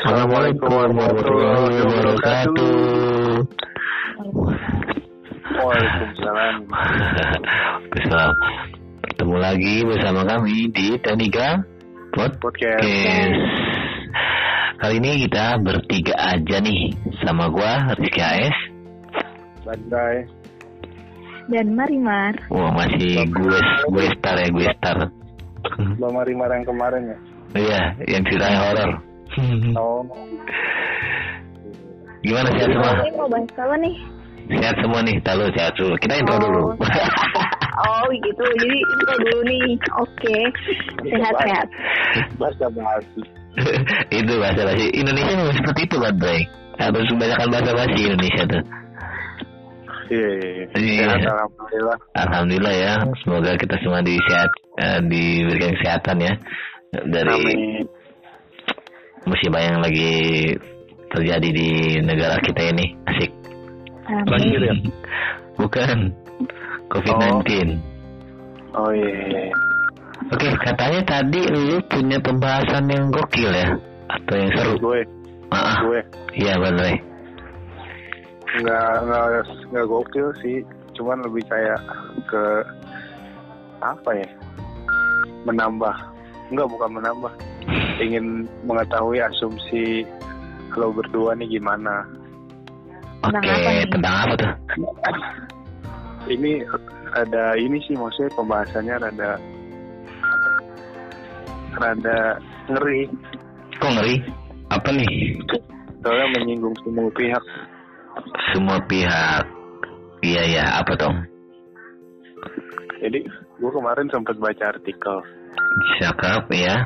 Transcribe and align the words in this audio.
Assalamualaikum 0.00 0.72
warahmatullahi 0.72 1.76
wabarakatuh. 1.84 2.72
Waalaikumsalam. 5.60 6.54
Bertemu 9.04 9.36
lagi 9.36 9.84
bersama 9.84 10.24
kami 10.24 10.72
di 10.72 10.96
Taniga 11.04 11.60
Podcast. 12.16 12.80
Podcast. 12.80 13.36
Kali 14.80 15.04
ini 15.04 15.28
kita 15.28 15.60
bertiga 15.60 16.16
aja 16.16 16.56
nih 16.64 16.96
sama 17.20 17.52
gua 17.52 17.92
Rizky 17.92 18.24
AS. 18.24 18.56
Bandai. 19.68 20.24
dan 21.52 21.76
Marimar. 21.76 22.40
Wah 22.48 22.72
masih 22.72 23.28
gue 23.28 23.58
gue 23.92 24.04
star 24.16 24.40
ya 24.40 24.48
gue 24.48 24.64
star. 24.80 25.12
Bang 25.76 26.14
Marimar 26.16 26.48
yang 26.56 26.64
kemarin 26.64 27.02
ya. 27.04 27.18
Iya 27.52 27.80
yang 28.08 28.24
ceritanya 28.24 28.60
horor. 28.64 29.09
Oh, 29.76 30.02
Gimana 32.20 32.48
sehat 32.52 32.68
semua? 32.68 32.92
Ini 33.00 33.12
mau 33.16 33.28
bahas 33.30 33.48
apa 33.56 33.76
nih? 33.80 33.94
Sehat 34.50 34.76
semua 34.82 35.00
nih, 35.00 35.16
tahu 35.22 35.46
sehat 35.56 35.72
dulu. 35.78 35.94
Kita 35.98 36.14
intro 36.18 36.34
Oh. 36.36 36.40
dulu. 36.42 36.62
Oh 37.80 38.04
gitu, 38.12 38.44
jadi 38.60 38.76
intro 38.76 39.14
dulu 39.24 39.40
nih. 39.48 39.72
Oke, 39.96 40.36
sehat-sehat. 41.00 41.64
bahasa 42.36 42.68
basi. 42.68 43.22
itu 44.20 44.32
bahasa 44.36 44.68
basi 44.68 44.84
Indonesia 44.92 45.32
memang 45.32 45.56
seperti 45.56 45.88
itu 45.88 45.96
kan 45.96 46.12
Bray 46.14 46.44
harus 46.76 47.02
kebanyakan 47.08 47.48
bahasa 47.50 47.70
basi 47.74 47.98
Indonesia 48.04 48.42
tuh 48.46 48.62
Iya, 50.10 50.28
iya, 50.28 50.50
iya. 50.50 50.64
Iya. 50.76 51.02
Sehat, 51.08 51.20
alhamdulillah. 51.24 51.96
Alhamdulillah 52.18 52.74
ya 52.76 52.92
semoga 53.22 53.52
kita 53.56 53.74
semua 53.80 54.00
di 54.02 54.14
sehat 54.28 54.50
eh, 54.76 55.00
diberikan 55.08 55.72
kesehatan 55.78 56.16
ya 56.20 56.32
dari 57.08 57.40
Amin. 57.42 57.84
Musibah 59.30 59.62
yang 59.62 59.78
lagi 59.78 60.10
terjadi 61.14 61.48
di 61.54 61.70
negara 62.02 62.36
kita 62.42 62.74
ini 62.74 62.98
asik 63.06 63.30
Banjir 64.26 64.58
ya? 64.58 64.74
Amin. 64.74 64.90
bukan 65.54 65.98
COVID-19 66.90 67.78
Oh 68.70 68.90
iya, 68.94 69.10
iya. 69.26 69.42
iya. 69.50 69.54
Oke 70.30 70.46
katanya 70.62 71.02
tadi 71.06 71.42
lu 71.46 71.78
punya 71.90 72.18
pembahasan 72.22 72.86
yang 72.90 73.10
gokil 73.10 73.50
ya 73.50 73.70
atau 74.10 74.34
yang 74.34 74.50
seru 74.54 74.74
Gue, 74.78 75.00
ah 75.50 75.74
gue 75.82 76.00
iya 76.38 76.54
bener 76.58 77.10
nggak 78.58 78.92
nggak 79.06 79.26
nggak 79.70 79.86
gokil 79.86 80.28
sih. 80.42 80.66
Cuman 80.98 81.22
lebih 81.22 81.46
kayak 81.46 81.80
ke 82.26 82.44
apa 83.78 84.10
ya? 84.18 84.28
Menambah. 85.46 85.94
Enggak, 86.50 86.66
bukan 86.66 86.90
menambah. 86.98 87.32
Ingin 88.00 88.48
mengetahui 88.64 89.20
asumsi 89.20 90.08
lo 90.72 90.88
berdua 90.94 91.36
nih 91.36 91.60
gimana. 91.60 92.06
Oke 93.20 93.36
Tentang 93.36 93.52
apa 93.52 93.70
nih? 93.76 93.86
tentang 93.92 94.14
apa 94.16 94.34
tuh? 94.40 94.52
Ini 96.30 96.52
ada 97.12 97.44
ini 97.60 97.76
sih 97.84 97.92
maksudnya 97.98 98.32
pembahasannya 98.38 98.94
rada 98.96 99.30
rada 101.76 102.18
ngeri. 102.72 103.10
Kok 103.76 103.90
ngeri? 103.92 104.16
Apa 104.72 104.88
nih? 104.94 105.12
Soalnya 106.00 106.26
menyinggung 106.40 106.76
semua 106.80 107.12
pihak. 107.12 107.44
Semua 108.56 108.78
pihak. 108.88 109.44
Iya 110.24 110.42
ya 110.48 110.64
apa 110.80 110.92
dong? 110.96 111.16
Jadi 113.00 113.20
gue 113.60 113.70
kemarin 113.72 114.08
sempat 114.08 114.36
baca 114.40 114.64
artikel. 114.72 115.16
Cakep 116.00 116.44
ya 116.56 116.76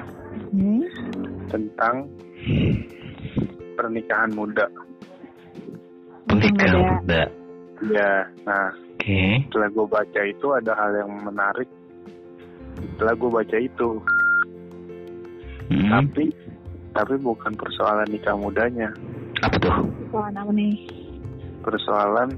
Hmm? 0.54 0.86
tentang 1.50 2.08
pernikahan 3.78 4.30
muda. 4.34 4.66
Pernikahan 6.26 6.98
Muda. 6.98 7.22
ya 7.84 8.24
nah 8.48 8.72
oke. 8.72 9.20
setelah 9.50 9.68
gue 9.68 9.86
baca 9.86 10.20
itu 10.24 10.46
ada 10.56 10.72
hal 10.74 10.90
yang 10.98 11.10
menarik. 11.22 11.68
Setelah 12.94 13.14
gue 13.14 13.30
baca 13.30 13.56
itu. 13.60 13.90
Hmm, 15.70 15.90
tapi 15.90 16.24
tapi 16.94 17.14
bukan 17.22 17.52
persoalan 17.54 18.08
nikah 18.10 18.34
mudanya. 18.34 18.90
Apa 19.42 19.56
tuh? 19.58 19.76
Soal 20.10 20.32
apa 20.34 20.52
nih? 20.54 20.74
persoalan 21.64 22.36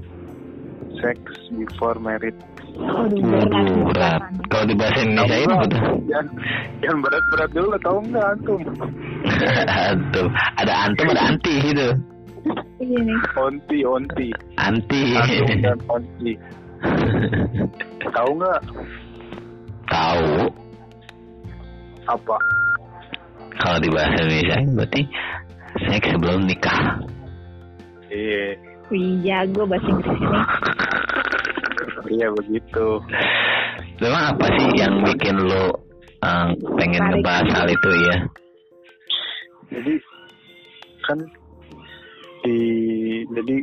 sex 1.03 1.19
before 1.51 1.99
marriage 1.99 2.39
Waduh, 2.77 3.89
berat. 3.89 4.21
Kalau 4.47 4.65
di 4.65 4.75
bahasa 4.75 4.99
Indonesia 5.01 5.37
ini 5.37 5.53
apa 5.53 5.65
tuh? 5.65 5.81
yang 6.07 6.27
yang 6.79 6.97
berat-berat 7.01 7.49
dulu 7.51 7.67
tau 7.79 7.97
nggak 7.99 8.25
antum 8.31 8.61
Aduh, 9.67 10.27
ada 10.55 10.73
antum 10.85 11.07
ada 11.09 11.21
anti 11.27 11.53
gitu. 11.59 11.87
Iya 12.79 12.99
nih. 13.01 13.19
onti 13.35 13.77
onti 13.83 14.27
Anti. 14.55 15.01
antum 15.17 15.47
dan 15.59 15.77
onti 15.89 16.31
tahu 18.07 18.31
nggak 18.37 18.59
Tahu. 19.87 20.31
apa 22.05 22.35
Kalau 23.57 23.77
di 23.79 23.89
bahasa 23.89 24.15
Indonesia 24.21 24.57
berarti 24.71 25.01
seks 25.87 26.07
sebelum 26.13 26.45
nikah. 26.45 26.79
iya 28.07 28.55
Wih, 28.87 29.19
jago 29.19 29.67
bahasa 29.67 29.83
Inggris 29.83 30.15
ini. 30.15 30.39
Iya 32.09 32.27
begitu 32.31 32.87
Memang 33.97 34.37
apa 34.37 34.45
sih 34.53 34.67
yang 34.77 35.01
bikin 35.03 35.37
lo 35.37 35.73
eh, 36.21 36.49
pengen 36.77 37.01
Tertarik. 37.01 37.21
ngebahas 37.21 37.47
hal 37.53 37.67
itu 37.69 37.91
ya? 38.03 38.17
jadi 39.67 39.93
kan 41.03 41.19
di 42.41 42.59
jadi 43.35 43.55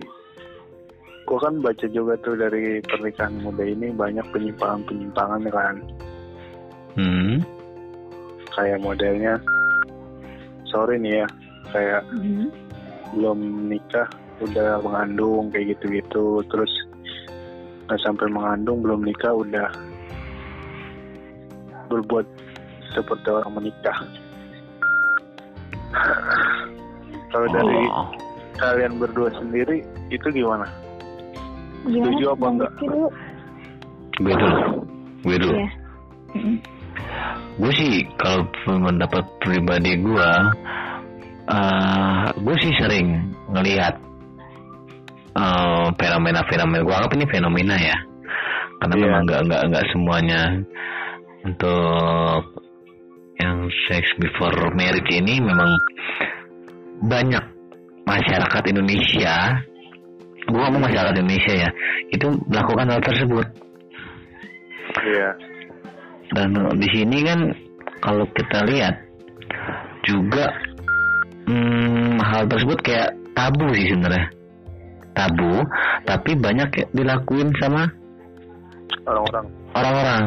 gua 1.25 1.39
kan 1.41 1.55
baca 1.65 1.87
juga 1.89 2.13
tuh 2.21 2.37
dari 2.37 2.85
pernikahan 2.85 3.41
muda 3.41 3.65
ini 3.65 3.89
banyak 3.89 4.27
penyimpangan 4.29 4.85
penyimpangan 4.85 5.43
kan 5.49 5.77
Hmm. 6.95 7.43
kayak 8.53 8.79
modelnya 8.79 9.35
sorry 10.69 10.95
nih 11.01 11.25
ya 11.25 11.29
kayak 11.73 12.03
Hmm. 12.13 12.53
belum 13.17 13.39
nikah 13.67 14.07
udah 14.39 14.79
mengandung 14.79 15.49
kayak 15.51 15.75
gitu-gitu 15.75 16.45
terus 16.47 16.71
nggak 17.85 18.01
sampai 18.01 18.27
mengandung 18.33 18.81
belum 18.81 19.05
nikah 19.05 19.33
udah 19.33 19.69
berbuat 21.93 22.27
seperti 22.97 23.29
orang 23.29 23.53
menikah 23.61 23.99
kalau 27.33 27.47
dari 27.51 27.79
Oh. 27.93 28.09
kalian 28.57 28.97
berdua 28.99 29.29
sendiri 29.37 29.83
itu 30.09 30.27
gimana 30.31 30.65
Gimana? 31.85 32.17
Setuju 32.17 32.25
apa 32.33 32.47
enggak? 32.49 32.73
Dulu? 32.81 33.07
Gue 34.25 34.35
dulu. 34.41 34.61
Gue 35.21 35.37
dulu. 35.37 35.53
Iya. 35.53 35.69
Mm-mm. 36.35 36.57
gue 37.55 37.71
sih 37.79 38.03
kalau 38.19 38.43
pendapat 38.67 39.23
pribadi 39.39 39.95
gue 40.03 40.31
eh 41.47 42.25
gue 42.35 42.57
sih 42.59 42.73
sering 42.83 43.31
ngelihat 43.55 43.95
eh, 45.35 45.87
fenomena-fenomena 45.99 46.83
gue 46.83 46.95
anggap 46.95 47.13
ini 47.19 47.27
fenomena 47.31 47.77
ya. 47.79 47.97
Karena 48.81 48.95
Iya. 48.95 49.03
memang 49.07 49.23
nggak 49.27 49.41
nggak 49.49 49.63
nggak 49.71 49.87
semuanya. 49.91 50.41
Untuk 51.45 52.43
yang 53.37 53.69
sex 53.91 54.05
before 54.17 54.55
marriage 54.73 55.11
ini 55.13 55.43
memang 55.43 55.75
banyak 57.05 57.45
masyarakat 58.07 58.63
Indonesia 58.71 59.59
gue 60.45 60.61
ngomong 60.61 60.85
masyarakat 60.85 61.17
Indonesia 61.19 61.55
ya 61.67 61.71
itu 62.13 62.27
melakukan 62.49 62.87
hal 62.93 63.01
tersebut. 63.01 63.47
Iya. 65.03 65.31
Dan 66.37 66.49
di 66.79 66.89
sini 66.93 67.19
kan 67.25 67.41
kalau 68.05 68.29
kita 68.37 68.59
lihat 68.69 68.95
juga 70.05 70.53
hmm, 71.49 72.21
hal 72.21 72.45
tersebut 72.45 72.79
kayak 72.85 73.11
tabu 73.33 73.73
sih 73.73 73.89
sebenarnya 73.89 74.29
tabu 75.15 75.63
tapi 76.05 76.35
banyak 76.37 76.69
ya 76.75 76.87
dilakuin 76.93 77.51
sama 77.63 77.87
orang-orang. 79.07 79.47
orang-orang. 79.75 80.25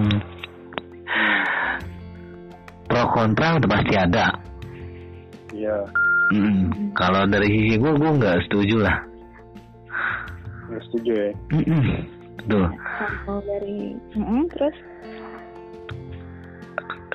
Pro 2.87 3.03
kontra 3.11 3.59
udah 3.59 3.69
pasti 3.69 3.93
ada. 3.99 4.25
Iya. 5.51 5.77
Mm, 6.27 6.91
kalau 6.95 7.23
dari 7.27 7.47
sisi 7.47 7.75
gue 7.79 7.93
gue 7.95 8.11
nggak 8.19 8.37
setuju 8.47 8.75
lah. 8.83 8.97
Nggak 10.67 10.83
setuju 10.91 11.11
ya? 11.15 11.31
Mm-mm. 11.55 11.83
Tuh, 12.47 12.67
Kalau 13.27 13.43
dari 13.43 13.91
Mm-mm, 14.15 14.47
terus? 14.55 14.75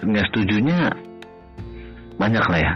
Nggak 0.04 0.26
setujunya 0.28 0.92
banyak 2.22 2.44
lah 2.46 2.60
ya. 2.62 2.72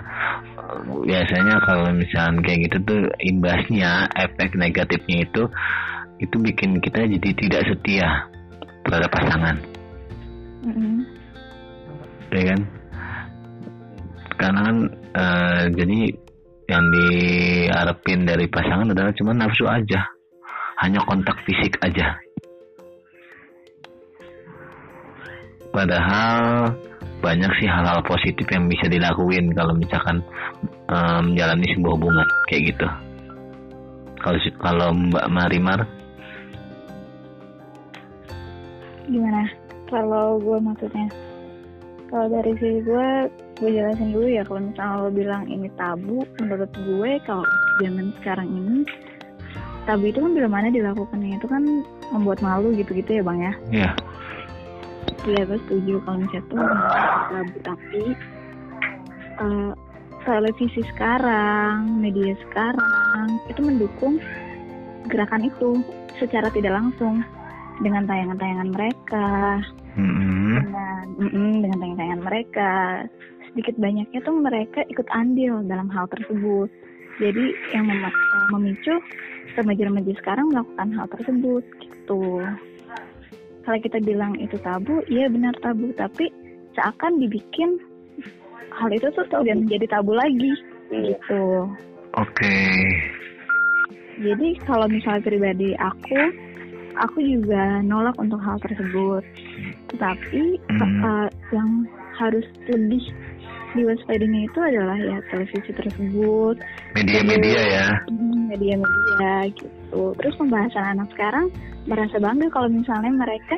Biasanya 1.06 1.54
kalau 1.62 1.94
misalnya 1.94 2.42
kayak 2.42 2.58
gitu 2.66 2.76
tuh 2.82 3.00
imbasnya 3.22 4.10
efek 4.18 4.58
negatifnya 4.58 5.22
itu 5.22 5.42
itu 6.18 6.36
bikin 6.42 6.82
kita 6.82 7.06
jadi 7.06 7.30
tidak 7.38 7.62
setia 7.70 8.26
terhadap 8.82 9.10
pasangan. 9.14 9.56
Mm-mm. 10.66 11.06
ya 12.34 12.42
kan? 12.50 12.60
Karena 14.36 14.60
kan 14.66 14.76
eh, 15.14 15.64
jadi 15.78 15.98
yang 16.66 16.84
diharapin 16.90 18.26
dari 18.26 18.50
pasangan 18.50 18.90
adalah 18.90 19.14
cuma 19.14 19.30
nafsu 19.30 19.70
aja. 19.70 20.10
Hanya 20.82 21.00
kontak 21.06 21.38
fisik 21.46 21.78
aja. 21.80 22.18
Padahal 25.72 26.72
banyak 27.24 27.50
sih 27.58 27.68
hal-hal 27.68 28.04
positif 28.04 28.46
yang 28.52 28.68
bisa 28.68 28.86
dilakuin 28.86 29.52
kalau 29.56 29.72
misalkan 29.72 30.20
um, 30.92 31.32
menjalani 31.32 31.66
sebuah 31.74 31.94
hubungan 31.96 32.28
kayak 32.50 32.62
gitu 32.74 32.86
kalau 34.20 34.38
kalau 34.60 34.88
Mbak 34.92 35.26
Marimar 35.32 35.80
Gimana? 39.06 39.46
Kalau 39.86 40.42
gue 40.42 40.58
maksudnya, 40.58 41.06
kalau 42.10 42.26
dari 42.26 42.52
sisi 42.58 42.82
gue, 42.82 43.08
gue 43.62 43.70
jelasin 43.70 44.10
dulu 44.10 44.26
ya. 44.26 44.42
Kalau 44.42 44.60
misalnya 44.66 44.98
lo 44.98 45.10
bilang 45.14 45.42
ini 45.46 45.70
tabu, 45.78 46.26
menurut 46.42 46.70
gue 46.74 47.10
kalau 47.22 47.46
zaman 47.78 48.10
sekarang 48.18 48.48
ini, 48.50 48.82
tabu 49.86 50.10
itu 50.10 50.18
kan 50.18 50.32
bila 50.34 50.48
mana 50.50 50.68
dilakukannya 50.74 51.38
itu 51.38 51.46
kan 51.46 51.62
membuat 52.10 52.42
malu 52.42 52.74
gitu-gitu 52.74 53.10
ya 53.18 53.22
bang 53.22 53.38
ya. 53.38 53.52
Iya. 53.70 53.90
Iya 55.26 55.42
gue 55.42 55.58
setuju 55.66 55.94
kalau 56.06 56.22
misalnya 56.22 56.42
tuh 56.46 56.62
tabu 57.34 57.56
tapi 57.66 58.02
uh, 59.42 59.72
televisi 60.22 60.82
sekarang, 60.94 61.98
media 61.98 62.34
sekarang 62.46 63.42
itu 63.50 63.60
mendukung 63.62 64.22
gerakan 65.10 65.46
itu 65.46 65.82
secara 66.18 66.46
tidak 66.54 66.78
langsung 66.78 67.26
dengan 67.82 68.06
tayangan-tayangan 68.06 68.70
mereka, 68.70 69.28
Mm-mm. 69.98 70.62
dengan 70.62 71.04
mm-mm, 71.18 71.52
dengan 71.62 71.76
tayangan-tayangan 71.78 72.22
mereka. 72.22 72.72
Sedikit 73.50 73.74
banyaknya 73.82 74.20
tuh 74.22 74.36
mereka 74.38 74.80
ikut 74.86 75.06
andil 75.10 75.62
dalam 75.66 75.90
hal 75.90 76.06
tersebut. 76.10 76.70
Jadi 77.18 77.44
yang 77.74 77.88
mem- 77.88 78.22
memicu 78.52 78.94
remaja-remaja 79.56 80.12
sekarang 80.20 80.52
melakukan 80.52 80.88
hal 80.94 81.06
tersebut 81.10 81.64
gitu. 81.80 82.44
Kalau 83.66 83.78
kita 83.82 83.98
bilang 83.98 84.38
itu 84.38 84.54
tabu, 84.62 85.02
iya 85.10 85.26
benar 85.26 85.50
tabu, 85.58 85.90
tapi 85.98 86.30
seakan 86.78 87.18
dibikin 87.18 87.82
hal 88.70 88.94
itu 88.94 89.10
tuh 89.10 89.26
tidak 89.26 89.58
menjadi 89.58 89.86
tabu 89.90 90.14
lagi 90.14 90.54
gitu. 90.94 91.66
Oke. 92.14 92.54
Jadi 94.16 94.56
kalau 94.64 94.86
misalnya 94.88 95.26
pribadi 95.26 95.74
aku, 95.76 96.20
aku 96.96 97.18
juga 97.20 97.82
nolak 97.82 98.16
untuk 98.16 98.38
hal 98.40 98.56
tersebut. 98.62 99.26
Tetapi 99.92 100.42
Hmm. 100.72 101.02
uh, 101.02 101.28
yang 101.52 101.84
harus 102.16 102.46
lebih 102.70 103.02
diwaspadinya 103.76 104.48
itu 104.48 104.58
adalah 104.62 104.96
ya 104.96 105.20
televisi 105.28 105.68
tersebut, 105.74 106.56
Media-media 106.96 107.60
ya. 107.60 107.86
hmm, 108.08 108.48
media-media 108.48 109.52
gitu. 109.52 109.68
Terus 110.20 110.34
pembahasan 110.36 110.96
anak 110.96 111.08
sekarang 111.16 111.46
merasa 111.86 112.16
bangga 112.20 112.48
kalau 112.52 112.68
misalnya 112.68 113.12
mereka 113.12 113.56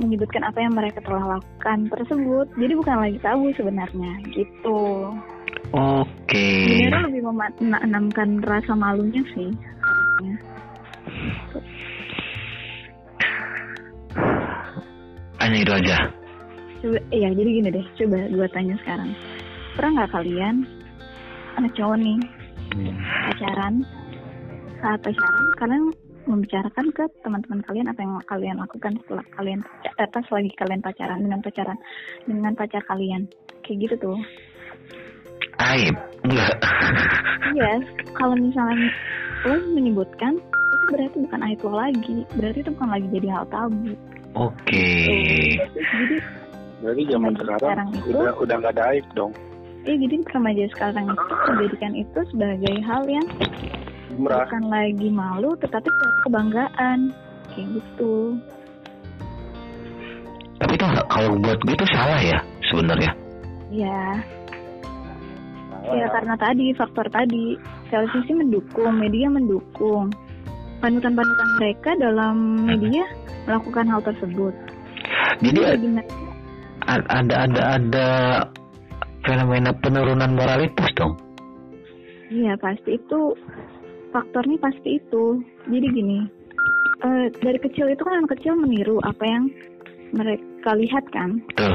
menyebutkan 0.00 0.46
apa 0.46 0.58
yang 0.64 0.72
mereka 0.72 0.98
telah 1.04 1.36
lakukan 1.36 1.78
tersebut. 1.92 2.46
Jadi 2.56 2.72
bukan 2.78 2.96
lagi 2.96 3.18
tabu 3.20 3.52
sebenarnya 3.52 4.12
gitu. 4.32 4.80
Oke. 5.76 6.48
Sebenarnya 6.66 7.06
lebih 7.12 7.22
menanamkan 7.60 8.40
rasa 8.42 8.72
malunya 8.72 9.20
sih. 9.36 9.50
harusnya. 10.20 10.34
Hanya 15.40 15.58
itu 15.64 15.72
aja. 15.72 15.96
Coba, 16.80 16.98
iya 17.12 17.28
jadi 17.32 17.50
gini 17.60 17.68
deh, 17.72 17.86
coba 17.96 18.18
gue 18.28 18.48
tanya 18.52 18.74
sekarang. 18.80 19.10
Pernah 19.76 19.90
nggak 20.00 20.12
kalian, 20.16 20.56
anak 21.60 21.72
cowok 21.76 21.96
nih, 22.00 22.18
pacaran, 23.28 23.74
saat 24.80 25.00
pacaran, 25.00 25.46
kalian 25.56 25.84
membicarakan 26.24 26.86
ke 26.92 27.04
teman-teman 27.20 27.60
kalian 27.64 27.86
apa 27.88 28.00
yang 28.00 28.12
kalian 28.24 28.56
lakukan 28.56 28.92
setelah 29.02 29.24
kalian 29.34 29.60
atas 29.96 30.24
lagi 30.28 30.50
kalian 30.54 30.80
pacaran 30.80 31.20
dengan 31.20 31.40
pacaran 31.40 31.78
dengan 32.24 32.52
pacar 32.54 32.82
kalian 32.86 33.24
kayak 33.60 33.88
gitu 33.88 33.94
tuh 33.98 34.18
Aib. 35.60 35.92
Enggak. 36.24 36.56
iya 37.52 37.80
kalau 38.14 38.36
misalnya 38.36 38.88
lo 39.44 39.56
menyebutkan 39.72 40.36
itu 40.36 40.84
berarti 40.88 41.16
bukan 41.24 41.40
aib 41.42 41.60
lo 41.64 41.72
lagi 41.74 42.18
berarti 42.36 42.58
itu 42.60 42.70
bukan 42.72 42.90
lagi 42.90 43.06
jadi 43.10 43.28
hal 43.32 43.44
tabu 43.48 43.90
Oke. 44.38 44.86
jadi 45.90 46.16
Berarti 46.80 47.02
zaman 47.10 47.32
sekarang, 47.34 47.58
sekarang 47.60 47.88
itu- 47.92 48.08
udah 48.14 48.32
udah 48.38 48.54
nggak 48.56 48.72
ada 48.78 48.84
aib 48.94 49.06
dong. 49.12 49.32
eh 49.84 49.96
jadi 49.96 50.16
remaja 50.30 50.64
sekarang 50.76 51.04
itu 51.08 51.24
menjadikan 51.48 51.92
itu 51.96 52.18
sebagai 52.30 52.74
hal 52.84 53.02
yang 53.08 53.26
Merah. 54.16 54.46
bukan 54.46 54.64
lagi 54.66 55.08
malu 55.10 55.50
tetapi 55.58 55.88
kebanggaan. 56.24 56.98
Kayak 57.50 57.68
gitu. 57.78 58.38
Tapi 60.60 60.72
itu 60.76 60.84
kalau 61.08 61.30
buat 61.40 61.58
gue 61.64 61.74
itu 61.74 61.86
salah 61.90 62.20
ya 62.20 62.38
sebenarnya. 62.68 63.12
ya 63.70 64.02
ya. 65.86 66.06
karena 66.10 66.34
tadi 66.36 66.74
faktor 66.74 67.06
tadi. 67.10 67.54
Televisi 67.90 68.32
mendukung 68.34 68.94
media 68.94 69.26
mendukung. 69.26 70.10
Panutan-panutan 70.78 71.48
mereka 71.58 71.90
dalam 71.98 72.36
media 72.64 73.02
melakukan 73.44 73.84
hal 73.88 74.00
tersebut. 74.00 74.54
Jadi 75.42 75.58
Jadi 75.58 75.60
bagaimana 75.60 76.02
a- 76.86 77.08
ada 77.12 77.34
ada 77.44 77.62
ada 77.76 78.08
fenomena 79.22 79.70
penurunan 79.76 80.32
moralitas 80.32 80.88
dong. 80.96 81.12
iya 82.30 82.54
pasti 82.56 82.94
itu 82.94 83.34
faktornya 84.10 84.58
pasti 84.58 84.98
itu 84.98 85.24
jadi 85.66 85.86
gini 85.90 86.18
eh, 87.02 87.26
dari 87.40 87.58
kecil 87.58 87.88
itu 87.88 88.02
kan 88.02 88.22
anak 88.22 88.38
kecil 88.38 88.54
meniru 88.54 88.98
apa 89.02 89.24
yang 89.24 89.44
mereka 90.10 90.70
lihat 90.74 91.04
kan 91.14 91.38
Betul. 91.54 91.74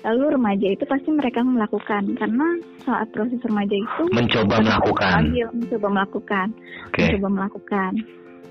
lalu 0.00 0.24
remaja 0.32 0.66
itu 0.72 0.84
pasti 0.86 1.10
mereka 1.12 1.44
melakukan 1.44 2.16
karena 2.16 2.46
saat 2.80 3.10
proses 3.12 3.36
remaja 3.44 3.76
itu 3.76 4.02
Mencoba 4.16 4.56
melakukan. 4.64 5.28
Ambil, 5.28 5.46
mencoba 5.52 5.88
melakukan 5.92 6.46
Oke. 6.88 7.02
mencoba 7.04 7.28
melakukan 7.28 7.92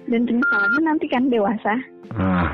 dan 0.09 0.21
penyesalannya 0.25 0.81
nanti 0.83 1.05
kan 1.09 1.23
dewasa 1.29 1.73
Ah, 2.13 2.53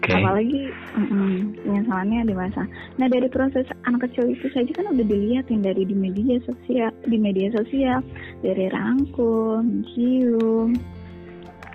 Oke. 0.00 0.16
apalagi 0.16 0.72
mm-mm, 0.96 1.60
penyesalannya 1.60 2.24
dewasa 2.24 2.64
nah 2.96 3.04
dari 3.04 3.28
proses 3.28 3.68
anak 3.84 4.08
kecil 4.08 4.32
itu 4.32 4.48
saja 4.48 4.72
kan 4.72 4.88
udah 4.88 5.04
dilihatin 5.04 5.60
dari 5.60 5.84
di 5.84 5.92
media 5.92 6.40
sosial 6.42 6.88
di 7.04 7.20
media 7.20 7.52
sosial 7.52 8.00
dari 8.40 8.72
rangkul 8.72 9.60
mencium 9.60 10.72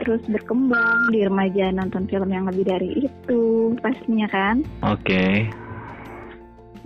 terus 0.01 0.25
berkembang 0.25 1.13
di 1.13 1.21
remaja 1.21 1.69
nonton 1.69 2.09
film 2.09 2.27
yang 2.27 2.49
lebih 2.49 2.65
dari 2.65 3.05
itu 3.05 3.43
pastinya 3.79 4.25
kan 4.27 4.65
Oke. 4.81 5.45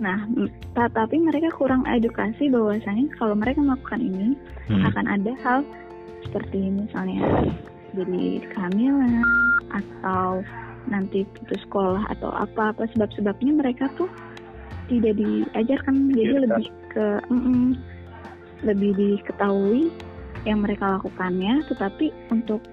Nah, 0.00 0.24
m- 0.32 0.48
ta- 0.72 0.88
tapi 0.88 1.20
mereka 1.20 1.52
kurang 1.52 1.84
edukasi 1.84 2.48
bahwasanya 2.48 3.12
kalau 3.20 3.36
mereka 3.36 3.60
melakukan 3.60 4.00
ini 4.00 4.32
Hmm. 4.64 4.86
akan 4.88 5.06
ada 5.12 5.32
hal 5.44 5.60
seperti 6.24 6.72
misalnya 6.72 7.20
jadi 7.92 8.40
kehamilan 8.48 9.20
atau 9.68 10.40
nanti 10.88 11.28
putus 11.36 11.60
sekolah 11.68 12.08
atau 12.16 12.32
apa 12.32 12.72
apa 12.72 12.88
sebab-sebabnya 12.96 13.52
mereka 13.52 13.90
tuh 14.00 14.08
tidak 14.88 15.18
diajarkan. 15.20 16.10
Jadi 16.14 16.32
Iya, 16.34 16.40
lebih 16.48 16.66
ke 16.90 17.06
mm-mm, 17.30 17.78
lebih 18.66 18.90
diketahui 18.96 19.92
yang 20.48 20.64
mereka 20.64 20.96
lakukannya 20.98 21.64
tetapi 21.68 22.12
untuk 22.32 22.64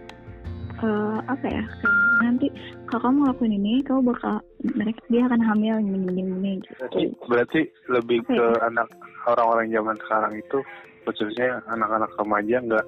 eh, 0.80 1.20
apa 1.28 1.46
ya 1.46 1.64
kayak 1.64 1.98
nanti 2.18 2.48
kalau 2.90 3.12
kamu 3.12 3.18
ngelakuin 3.24 3.56
ini 3.62 3.74
kamu 3.86 4.02
bakal 4.10 4.42
mereka 4.74 5.00
dia 5.12 5.28
akan 5.30 5.42
hamil 5.44 5.76
ini 5.78 5.98
ini 6.10 6.22
ini 6.24 6.52
Berarti, 6.66 7.02
gitu 7.04 7.24
berarti 7.30 7.62
lebih 7.92 8.20
Oke. 8.26 8.34
ke 8.34 8.46
anak 8.66 8.88
orang-orang 9.28 9.68
zaman 9.70 9.96
sekarang 10.02 10.34
itu 10.40 10.60
khususnya 11.06 11.62
anak-anak 11.72 12.12
remaja 12.20 12.58
nggak 12.64 12.88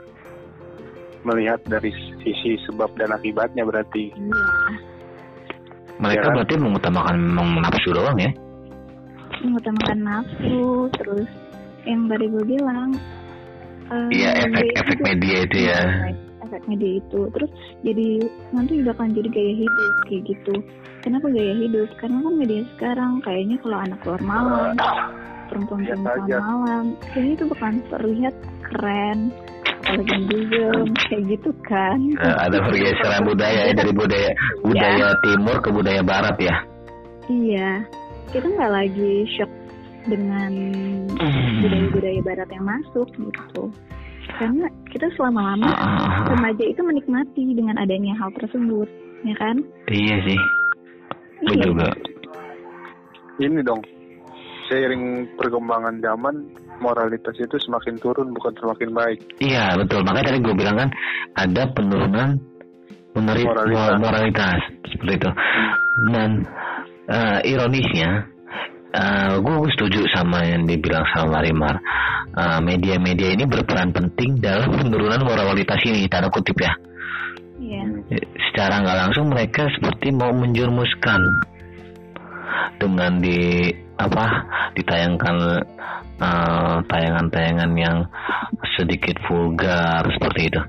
melihat 1.27 1.59
dari 1.67 1.91
sisi 2.23 2.55
sebab 2.67 2.95
dan 2.95 3.11
akibatnya 3.11 3.67
berarti. 3.67 4.11
Iya, 4.15 4.43
Mereka 5.99 6.15
Ya 6.15 6.27
kan? 6.31 6.35
berarti 6.39 6.55
mengutamakan 6.55 7.15
memang 7.19 7.49
nafsu 7.59 7.89
doang 7.91 8.17
ya? 8.17 8.31
mengutamakan 9.39 9.99
nafsu, 10.03 10.91
terus 10.99 11.29
yang 11.87 12.07
tadi 12.07 12.27
gue 12.27 12.43
bilang. 12.43 12.91
eh, 13.89 14.09
Iya 14.11 14.29
gaya 14.35 14.45
efek-efek 14.45 14.97
hidup. 14.99 15.07
media 15.07 15.37
itu 15.47 15.57
ya. 15.65 15.81
Efek 16.43 16.63
media 16.67 16.91
itu, 16.99 17.21
terus 17.33 17.51
jadi 17.81 18.07
nanti 18.51 18.73
bakal 18.83 19.05
jadi 19.09 19.29
gaya 19.31 19.53
hidup 19.55 19.93
kayak 20.05 20.23
gitu. 20.27 20.55
Kenapa 20.99 21.25
gaya 21.31 21.53
hidup? 21.55 21.87
Karena 21.97 22.19
kan 22.19 22.33
media 22.35 22.61
sekarang 22.75 23.11
kayaknya 23.23 23.57
kalau 23.63 23.77
anak 23.79 23.97
keluar 24.03 24.21
malam, 24.21 24.75
perempuan-perempuan 25.47 26.27
aja. 26.27 26.37
malam, 26.37 26.83
kayaknya 27.09 27.33
itu 27.33 27.45
bakal 27.47 27.69
terlihat 27.89 28.35
keren, 28.61 29.19
juga, 30.29 30.65
kayak 31.09 31.23
gitu 31.31 31.51
kan. 31.65 31.99
Eh, 32.19 32.35
ada 32.37 32.57
pergeseran 32.61 33.23
budaya 33.25 33.61
ya 33.69 33.73
dari 33.73 33.93
budaya 33.93 34.29
budaya 34.61 35.07
timur 35.25 35.57
ke 35.61 35.69
budaya 35.73 36.01
barat 36.03 36.35
ya. 36.37 36.55
Iya, 37.29 37.69
kita 38.33 38.47
nggak 38.49 38.73
lagi 38.73 39.13
shock 39.37 39.51
dengan 40.09 40.51
budaya-budaya 41.61 42.19
barat 42.25 42.49
yang 42.49 42.65
masuk 42.65 43.07
gitu. 43.13 43.63
Karena 44.29 44.69
kita 44.93 45.09
selama-lama 45.17 45.73
remaja 46.29 46.63
itu 46.63 46.81
menikmati 46.85 47.57
dengan 47.57 47.81
adanya 47.81 48.13
hal 48.17 48.29
tersebut 48.37 48.87
ya 49.25 49.35
kan? 49.35 49.55
Iya 49.89 50.15
sih. 50.25 50.39
Iya. 51.49 51.63
juga. 51.71 51.89
Ini 53.39 53.63
dong, 53.63 53.79
seiring 54.67 55.31
perkembangan 55.39 56.03
zaman, 56.03 56.35
moralitas 56.81 57.35
itu 57.37 57.55
semakin 57.61 57.95
turun 57.99 58.31
bukan 58.33 58.53
semakin 58.59 58.89
baik. 58.95 59.19
iya 59.39 59.75
betul. 59.77 60.01
Makanya 60.03 60.33
tadi 60.33 60.39
gue 60.43 60.55
bilang 60.55 60.75
kan 60.79 60.89
ada 61.35 61.63
penurunan 61.75 62.29
meneri- 63.15 63.47
Moralitas. 63.47 63.97
moralitas. 63.99 64.59
Seperti 64.89 65.13
itu. 65.19 65.29
Dan 66.11 66.29
eh, 67.09 67.39
ironisnya 67.51 68.09
gue 69.39 69.69
setuju 69.77 70.01
sama 70.09 70.41
yang 70.49 70.65
dibilang 70.65 71.05
sama 71.13 71.37
Marimar 71.37 71.77
Eh, 72.29 72.59
media-media 72.61 73.33
ini 73.35 73.43
berperan 73.49 73.89
penting 73.89 74.37
dalam 74.37 74.69
penurunan 74.71 75.17
moralitas 75.25 75.81
ini 75.83 76.05
tanda 76.05 76.29
kutip 76.29 76.55
ya. 76.61 76.71
Iya. 77.59 77.83
Secara 78.47 78.79
nggak 78.79 78.99
langsung 79.01 79.33
mereka 79.33 79.65
seperti 79.75 80.13
mau 80.13 80.29
menjurumuskan 80.31 81.19
dengan 82.77 83.17
di 83.19 83.67
apa 83.99 84.25
ditayangkan 84.79 85.35
eh, 86.23 86.77
tayangan-tayangan 86.87 87.71
yang 87.75 87.97
sedikit 88.79 89.19
vulgar 89.27 90.07
seperti 90.15 90.41
itu. 90.47 90.61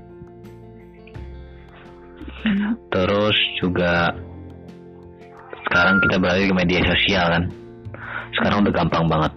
Terus 2.91 3.37
juga 3.63 4.11
sekarang 5.69 6.03
kita 6.03 6.15
berada 6.19 6.41
di 6.43 6.51
media 6.51 6.81
sosial 6.83 7.25
kan. 7.31 7.43
Sekarang 8.35 8.67
udah 8.67 8.73
gampang 8.75 9.05
banget. 9.07 9.33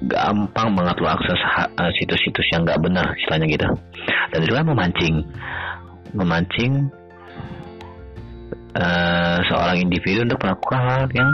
Gampang 0.00 0.68
banget 0.76 0.96
lo 1.00 1.08
akses 1.08 1.40
eh, 1.80 1.92
situs-situs 1.96 2.46
yang 2.52 2.68
nggak 2.68 2.80
benar 2.84 3.06
istilahnya 3.16 3.46
gitu. 3.48 3.66
Dan 4.36 4.38
itu 4.44 4.52
kan 4.52 4.66
memancing. 4.68 5.14
Memancing 6.12 6.72
eh, 8.76 9.38
seorang 9.48 9.76
individu 9.80 10.28
untuk 10.28 10.40
melakukan 10.44 10.80
hal 10.84 11.02
yang 11.16 11.30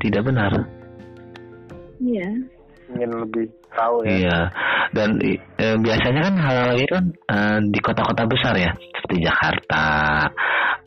tidak 0.00 0.22
benar 0.24 0.79
iya 2.00 2.28
Ingin 2.90 3.10
lebih 3.22 3.46
tahu 3.70 4.02
ya. 4.02 4.10
Iya, 4.10 4.38
dan 4.98 5.08
eh, 5.22 5.76
biasanya 5.78 6.20
kan 6.26 6.34
hal-hal 6.42 6.74
itu 6.74 6.92
kan 6.98 7.06
eh, 7.30 7.58
di 7.70 7.78
kota-kota 7.78 8.26
besar 8.26 8.54
ya, 8.58 8.70
seperti 8.98 9.16
Jakarta 9.22 9.86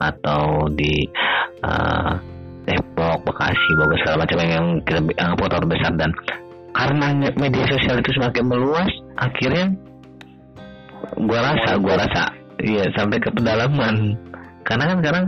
atau 0.03 0.67
di 0.75 1.07
eh, 1.63 2.11
Depok, 2.63 3.23
Bekasi, 3.27 3.69
Bogor 3.79 3.95
segala 4.03 4.23
macam 4.23 4.37
yang 4.43 4.67
kita 4.83 4.99
yang 5.15 5.35
kota 5.39 5.63
besar 5.63 5.91
dan 5.95 6.11
karena 6.73 7.07
me- 7.15 7.35
media 7.39 7.65
sosial 7.71 7.99
itu 7.99 8.11
semakin 8.19 8.45
meluas, 8.51 8.91
akhirnya 9.19 9.71
gua 11.23 11.39
rasa, 11.53 11.79
gua 11.79 11.95
rasa, 11.99 12.23
iya 12.59 12.87
sampai 12.99 13.19
ke 13.19 13.31
pedalaman. 13.31 14.19
Karena 14.63 14.91
kan 14.91 14.97
sekarang 15.03 15.25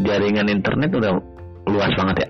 jaringan 0.00 0.48
internet 0.48 0.90
udah 0.96 1.12
luas 1.68 1.92
banget 1.96 2.16
ya. 2.24 2.28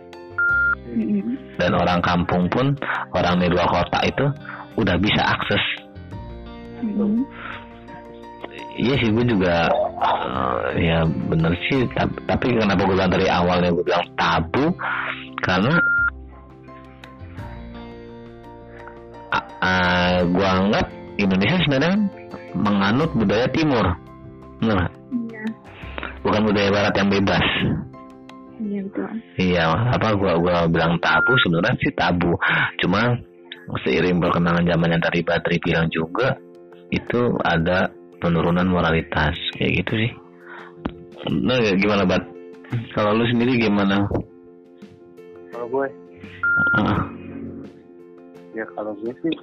Dan 1.60 1.76
orang 1.76 2.00
kampung 2.00 2.48
pun 2.48 2.72
orang 3.12 3.36
di 3.36 3.52
luar 3.52 3.68
kota 3.68 4.00
itu 4.08 4.24
udah 4.80 4.96
bisa 4.96 5.20
akses. 5.20 5.64
Mm-mm. 6.80 7.28
iya 8.80 8.96
sih 8.96 9.12
gue 9.12 9.26
juga 9.28 9.68
eh, 10.00 10.64
ya 10.80 11.04
bener 11.04 11.52
sih 11.68 11.84
tapi, 11.92 12.16
tapi 12.24 12.46
kenapa 12.56 12.88
gue 12.88 12.96
bilang 12.96 13.12
dari 13.12 13.28
awalnya 13.28 13.68
gue 13.68 13.84
bilang 13.84 14.06
tabu? 14.16 14.72
Karena 15.44 15.76
ah, 19.60 20.24
gue 20.24 20.48
anggap 20.48 20.86
Indonesia 21.20 21.60
sebenarnya 21.68 21.96
menganut 22.56 23.12
budaya 23.12 23.46
timur. 23.52 23.84
Bener 24.64 24.74
nggak? 24.80 24.92
iya. 25.28 25.44
Bukan 26.24 26.40
budaya 26.48 26.68
barat 26.72 26.94
yang 26.96 27.10
bebas 27.12 27.46
iya 28.60 28.82
Iya, 29.40 29.64
apa 29.96 30.12
gua 30.14 30.36
gua 30.36 30.68
bilang 30.68 31.00
tabu 31.00 31.32
sebenarnya 31.40 31.80
sih 31.80 31.92
tabu. 31.96 32.36
Cuma 32.84 33.16
seiring 33.86 34.20
perkembangan 34.20 34.66
zaman 34.66 34.92
yang 34.92 35.02
tadi 35.02 35.20
Batri 35.24 35.56
bilang 35.62 35.86
juga 35.88 36.36
itu 36.90 37.38
ada 37.46 37.88
penurunan 38.20 38.66
moralitas 38.68 39.34
kayak 39.56 39.84
gitu 39.84 39.92
sih. 40.06 40.12
Nah, 41.30 41.58
ya 41.60 41.72
gimana 41.76 42.04
Bat? 42.04 42.22
Kalau 42.94 43.16
lu 43.16 43.24
sendiri 43.28 43.60
gimana? 43.60 44.06
Kalau 45.50 45.66
gue, 45.68 45.86
Ah, 46.76 47.02
ya 48.52 48.64
kalau 48.76 48.92
gue 49.00 49.12
sih, 49.24 49.34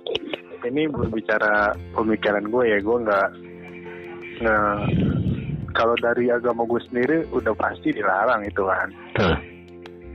ini 0.70 0.86
berbicara 0.90 1.74
pemikiran 1.96 2.46
gue 2.46 2.64
ya, 2.68 2.78
gue 2.78 2.98
nggak 3.04 3.28
nggak 4.38 4.76
kalau 5.78 5.94
dari 6.02 6.34
agama 6.34 6.66
gue 6.66 6.82
sendiri 6.90 7.18
udah 7.30 7.54
pasti 7.54 7.94
dilarang 7.94 8.42
itu 8.42 8.66
kan. 8.66 8.90
tuh. 9.14 9.38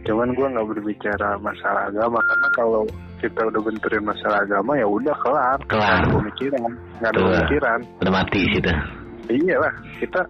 Cuman 0.03 0.35
gue 0.35 0.47
nggak 0.51 0.67
berbicara 0.67 1.39
masalah 1.39 1.87
agama 1.87 2.19
karena 2.19 2.49
kalau 2.59 2.83
kita 3.23 3.39
udah 3.47 3.61
benturin 3.63 4.03
masalah 4.03 4.43
agama 4.43 4.75
ya 4.75 4.87
udah 4.91 5.15
kelar. 5.23 5.59
Kelar. 5.71 6.03
Ada 6.03 6.11
pemikiran, 6.11 6.71
nggak 6.99 7.11
ada 7.15 7.21
Betul. 7.23 7.31
pemikiran. 7.31 7.79
Udah 8.03 8.13
mati 8.13 8.41
situ. 8.51 8.73
Iya 9.31 9.57
lah, 9.63 9.75
kita 10.03 10.21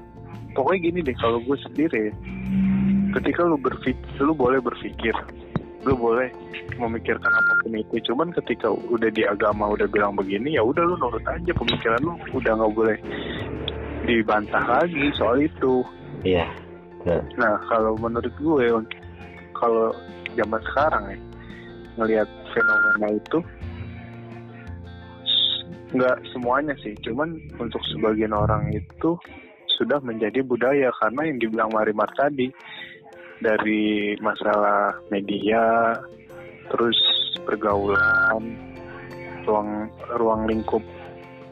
pokoknya 0.53 0.81
gini 0.85 0.99
deh 1.01 1.17
kalau 1.17 1.41
gue 1.41 1.57
sendiri, 1.65 2.05
ketika 3.17 3.41
lu 3.49 3.57
berpikir, 3.57 4.21
lu 4.21 4.37
boleh 4.37 4.61
berpikir, 4.61 5.17
lu 5.89 5.97
boleh 5.97 6.29
memikirkan 6.77 7.33
apa 7.33 7.53
pun 7.65 7.73
itu. 7.73 7.97
Cuman 8.13 8.29
ketika 8.37 8.69
udah 8.69 9.09
di 9.09 9.25
agama 9.25 9.73
udah 9.73 9.89
bilang 9.89 10.13
begini, 10.13 10.61
ya 10.61 10.63
udah 10.63 10.85
lu 10.85 11.01
nurut 11.01 11.25
aja 11.25 11.53
pemikiran 11.57 12.01
lu, 12.05 12.13
udah 12.37 12.53
nggak 12.53 12.73
boleh 12.77 12.97
dibantah 14.07 14.65
lagi 14.67 15.11
soal 15.17 15.43
itu. 15.43 15.83
Iya. 16.27 16.47
Tuh. 17.03 17.23
Nah 17.39 17.59
kalau 17.67 17.99
menurut 17.99 18.33
gue, 18.39 18.67
kalau 19.59 19.91
zaman 20.39 20.63
sekarang 20.73 21.05
ya 21.11 21.19
ngelihat 22.01 22.29
fenomena 22.57 23.09
itu 23.13 23.39
nggak 25.93 26.19
semuanya 26.33 26.73
sih, 26.81 26.97
cuman 27.05 27.37
untuk 27.61 27.85
sebagian 27.93 28.33
orang 28.33 28.73
itu 28.73 29.13
sudah 29.77 30.01
menjadi 30.01 30.41
budaya 30.41 30.89
karena 31.05 31.21
yang 31.29 31.37
dibilang 31.37 31.69
Marimar 31.69 32.09
tadi 32.17 32.49
dari 33.45 34.17
masalah 34.25 34.97
media, 35.13 35.93
terus 36.73 36.97
pergaulan, 37.45 38.57
ruang 39.45 39.91
ruang 40.17 40.49
lingkup 40.49 40.81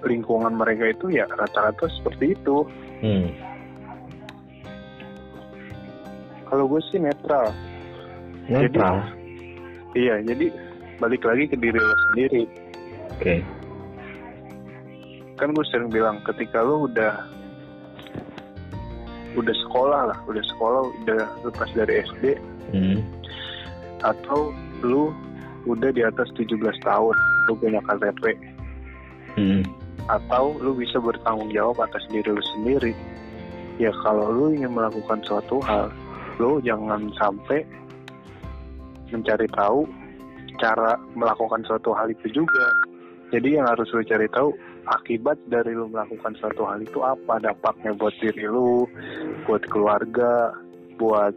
lingkungan 0.04 0.56
mereka 0.56 0.90
itu 0.92 1.12
ya 1.12 1.28
rata-rata 1.28 1.86
seperti 2.00 2.36
itu. 2.36 2.64
Hmm. 3.00 3.28
Kalau 6.50 6.66
gue 6.66 6.80
sih 6.90 6.98
netral. 6.98 7.54
Netral. 8.50 9.06
Iya, 9.94 10.22
jadi 10.26 10.50
balik 10.98 11.22
lagi 11.22 11.46
ke 11.46 11.56
diri 11.58 11.78
lo 11.78 11.94
sendiri. 12.10 12.42
Oke. 13.14 13.34
Kan 15.38 15.54
gue 15.54 15.64
sering 15.70 15.88
bilang 15.88 16.20
ketika 16.26 16.60
lo 16.60 16.90
udah 16.90 17.14
udah 19.38 19.54
sekolah 19.66 20.00
lah, 20.10 20.18
udah 20.26 20.42
sekolah, 20.42 20.82
udah 21.06 21.22
lepas 21.46 21.70
dari 21.78 22.02
SD 22.02 22.24
Hmm. 22.70 23.02
atau 24.02 24.54
lu 24.82 25.10
udah 25.66 25.90
di 25.90 26.06
atas 26.06 26.30
17 26.38 26.78
tahun, 26.86 27.14
lu 27.50 27.52
punya 27.58 27.82
KTP 27.82 28.38
Hmm. 29.38 29.62
Atau 30.10 30.58
lu 30.58 30.74
bisa 30.74 30.98
bertanggung 30.98 31.54
jawab 31.54 31.78
atas 31.86 32.02
diri 32.10 32.26
lu 32.26 32.42
sendiri. 32.58 32.92
Ya 33.78 33.94
kalau 34.02 34.28
lu 34.28 34.46
ingin 34.52 34.74
melakukan 34.74 35.22
suatu 35.22 35.62
hal, 35.62 35.88
lu 36.42 36.58
jangan 36.66 37.08
sampai 37.16 37.62
mencari 39.14 39.46
tahu 39.54 39.86
cara 40.58 40.98
melakukan 41.14 41.62
suatu 41.64 41.94
hal 41.94 42.10
itu 42.10 42.42
juga. 42.42 42.66
Jadi 43.30 43.56
yang 43.56 43.70
harus 43.70 43.86
lu 43.94 44.02
cari 44.02 44.26
tahu 44.34 44.50
akibat 44.90 45.38
dari 45.46 45.70
lu 45.72 45.86
melakukan 45.86 46.34
suatu 46.42 46.66
hal 46.66 46.82
itu 46.82 46.98
apa 47.00 47.38
dampaknya 47.38 47.94
buat 47.94 48.12
diri 48.18 48.44
lu, 48.50 48.84
buat 49.46 49.62
keluarga, 49.70 50.50
buat 50.98 51.32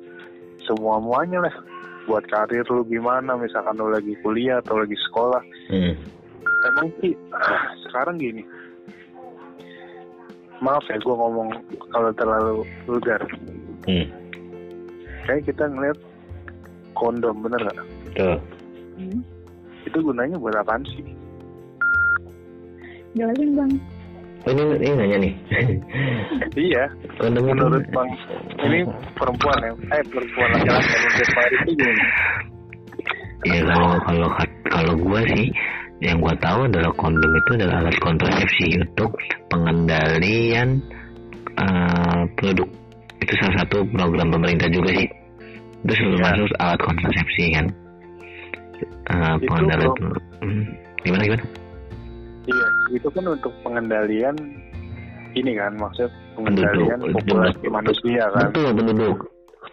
semua 0.66 0.98
muanya 0.98 1.46
lah. 1.46 1.56
Buat 2.04 2.28
karir 2.28 2.68
lu 2.68 2.84
gimana, 2.84 3.40
misalkan 3.40 3.80
lu 3.80 3.88
lagi 3.88 4.12
kuliah 4.20 4.60
atau 4.60 4.76
lagi 4.82 4.98
sekolah, 5.08 5.40
Hmm. 5.72 5.96
emang 6.76 6.92
sih 7.00 7.16
sekarang 7.88 8.20
gini 8.20 8.44
maaf 10.64 10.84
ya 10.88 10.96
gue 10.96 11.12
ngomong 11.12 11.52
kalau 11.90 12.10
terlalu 12.14 12.56
vulgar 12.84 13.20
Hmm. 13.84 14.08
kayak 15.24 15.44
kita 15.44 15.68
ngeliat 15.68 16.00
kondom 16.94 17.36
bener 17.38 17.60
gak 17.62 17.78
Tuh. 18.16 18.40
Hmm. 18.96 19.20
itu 19.84 19.98
gunanya 20.00 20.40
buat 20.40 20.56
apaan 20.56 20.88
sih 20.88 21.04
jelasin 23.14 23.54
bang 23.54 23.74
Oh, 24.44 24.52
ini 24.52 24.60
ini 24.76 24.92
nanya 24.92 25.18
nih. 25.24 25.34
iya 26.60 26.84
Kondom 27.16 27.48
menurut 27.48 27.84
bang 27.90 28.10
ini 28.62 28.84
perempuan 29.16 29.56
ya 29.58 29.72
eh 29.94 30.04
perempuan 30.06 30.48
laki-laki 30.54 30.84
menurut 30.94 31.30
bang 31.30 31.48
itu 31.50 31.72
gini 31.74 32.04
ya 33.46 33.60
kalau 33.66 33.92
kalau 34.02 34.30
kalau 34.68 34.94
gue 34.98 35.22
sih 35.30 35.48
yang 36.04 36.20
gue 36.20 36.36
tahu 36.44 36.68
adalah 36.68 36.92
kondom 37.00 37.32
itu 37.32 37.50
adalah 37.56 37.76
alat 37.88 37.98
kontrasepsi 38.04 38.68
untuk 38.84 39.16
pengendalian 39.48 40.84
uh, 41.56 42.28
produk. 42.36 42.68
Itu 43.24 43.34
salah 43.40 43.64
satu 43.64 43.88
program 43.88 44.36
pemerintah 44.36 44.68
juga 44.68 44.92
sih. 45.00 45.08
Itu 45.88 45.94
selalu 45.96 46.18
ya. 46.20 46.24
masuk 46.28 46.50
alat 46.60 46.80
kontrasepsi 46.84 47.44
kan? 47.56 47.66
Uh, 49.08 49.36
pengendalian 49.48 49.92
hmm, 50.44 50.64
gimana 51.08 51.24
gimana? 51.24 51.44
Iya 52.44 52.68
itu 52.92 53.08
kan 53.08 53.24
untuk 53.24 53.54
pengendalian 53.64 54.36
ini 55.40 55.52
kan? 55.56 55.72
Maksud 55.80 56.12
pengendalian 56.36 57.00
penduduk, 57.00 57.16
populasi 57.24 57.66
manusia 57.72 58.24
kan? 58.36 58.52
Betul 58.52 58.76
penduduk. 58.76 59.18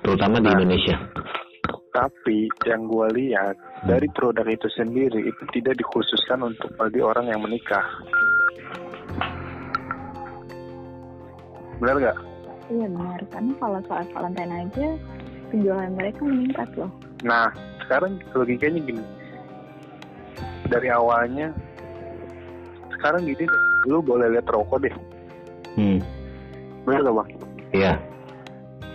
Terutama 0.01 0.39
nah, 0.39 0.43
di 0.47 0.51
Indonesia 0.63 0.97
tapi 1.91 2.47
yang 2.67 2.87
gue 2.87 3.07
lihat 3.19 3.59
dari 3.87 4.07
produk 4.15 4.47
itu 4.47 4.71
sendiri 4.75 5.27
itu 5.27 5.43
tidak 5.51 5.79
dikhususkan 5.79 6.43
untuk 6.47 6.71
bagi 6.79 7.03
orang 7.03 7.27
yang 7.31 7.43
menikah. 7.43 7.85
Benar 11.83 11.97
nggak? 11.97 12.19
Iya 12.71 12.87
benar, 12.87 13.21
karena 13.35 13.53
kalau 13.59 13.81
soal 13.91 14.05
Valentine 14.15 14.55
aja 14.55 14.89
penjualan 15.51 15.91
mereka 15.91 16.21
meningkat 16.23 16.69
loh. 16.79 16.91
Nah, 17.27 17.51
sekarang 17.83 18.23
logikanya 18.31 18.79
gini. 18.79 19.05
Dari 20.71 20.87
awalnya, 20.87 21.51
sekarang 22.95 23.27
gini, 23.27 23.43
lu 23.91 23.99
boleh 23.99 24.31
lihat 24.31 24.47
rokok 24.47 24.87
deh. 24.87 24.95
Hmm. 25.75 25.99
Benar 26.87 27.11
gak 27.11 27.17
bang? 27.19 27.31
Iya. 27.75 27.93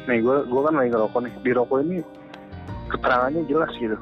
Nih, 0.08 0.24
gue 0.24 0.38
gue 0.48 0.62
kan 0.64 0.74
lagi 0.80 0.90
ngerokok 0.96 1.20
nih. 1.25 1.34
Di 1.44 1.52
rokok 1.52 1.78
ini 1.84 1.98
keterangannya 2.96 3.44
jelas 3.52 3.72
gitu. 3.75 4.00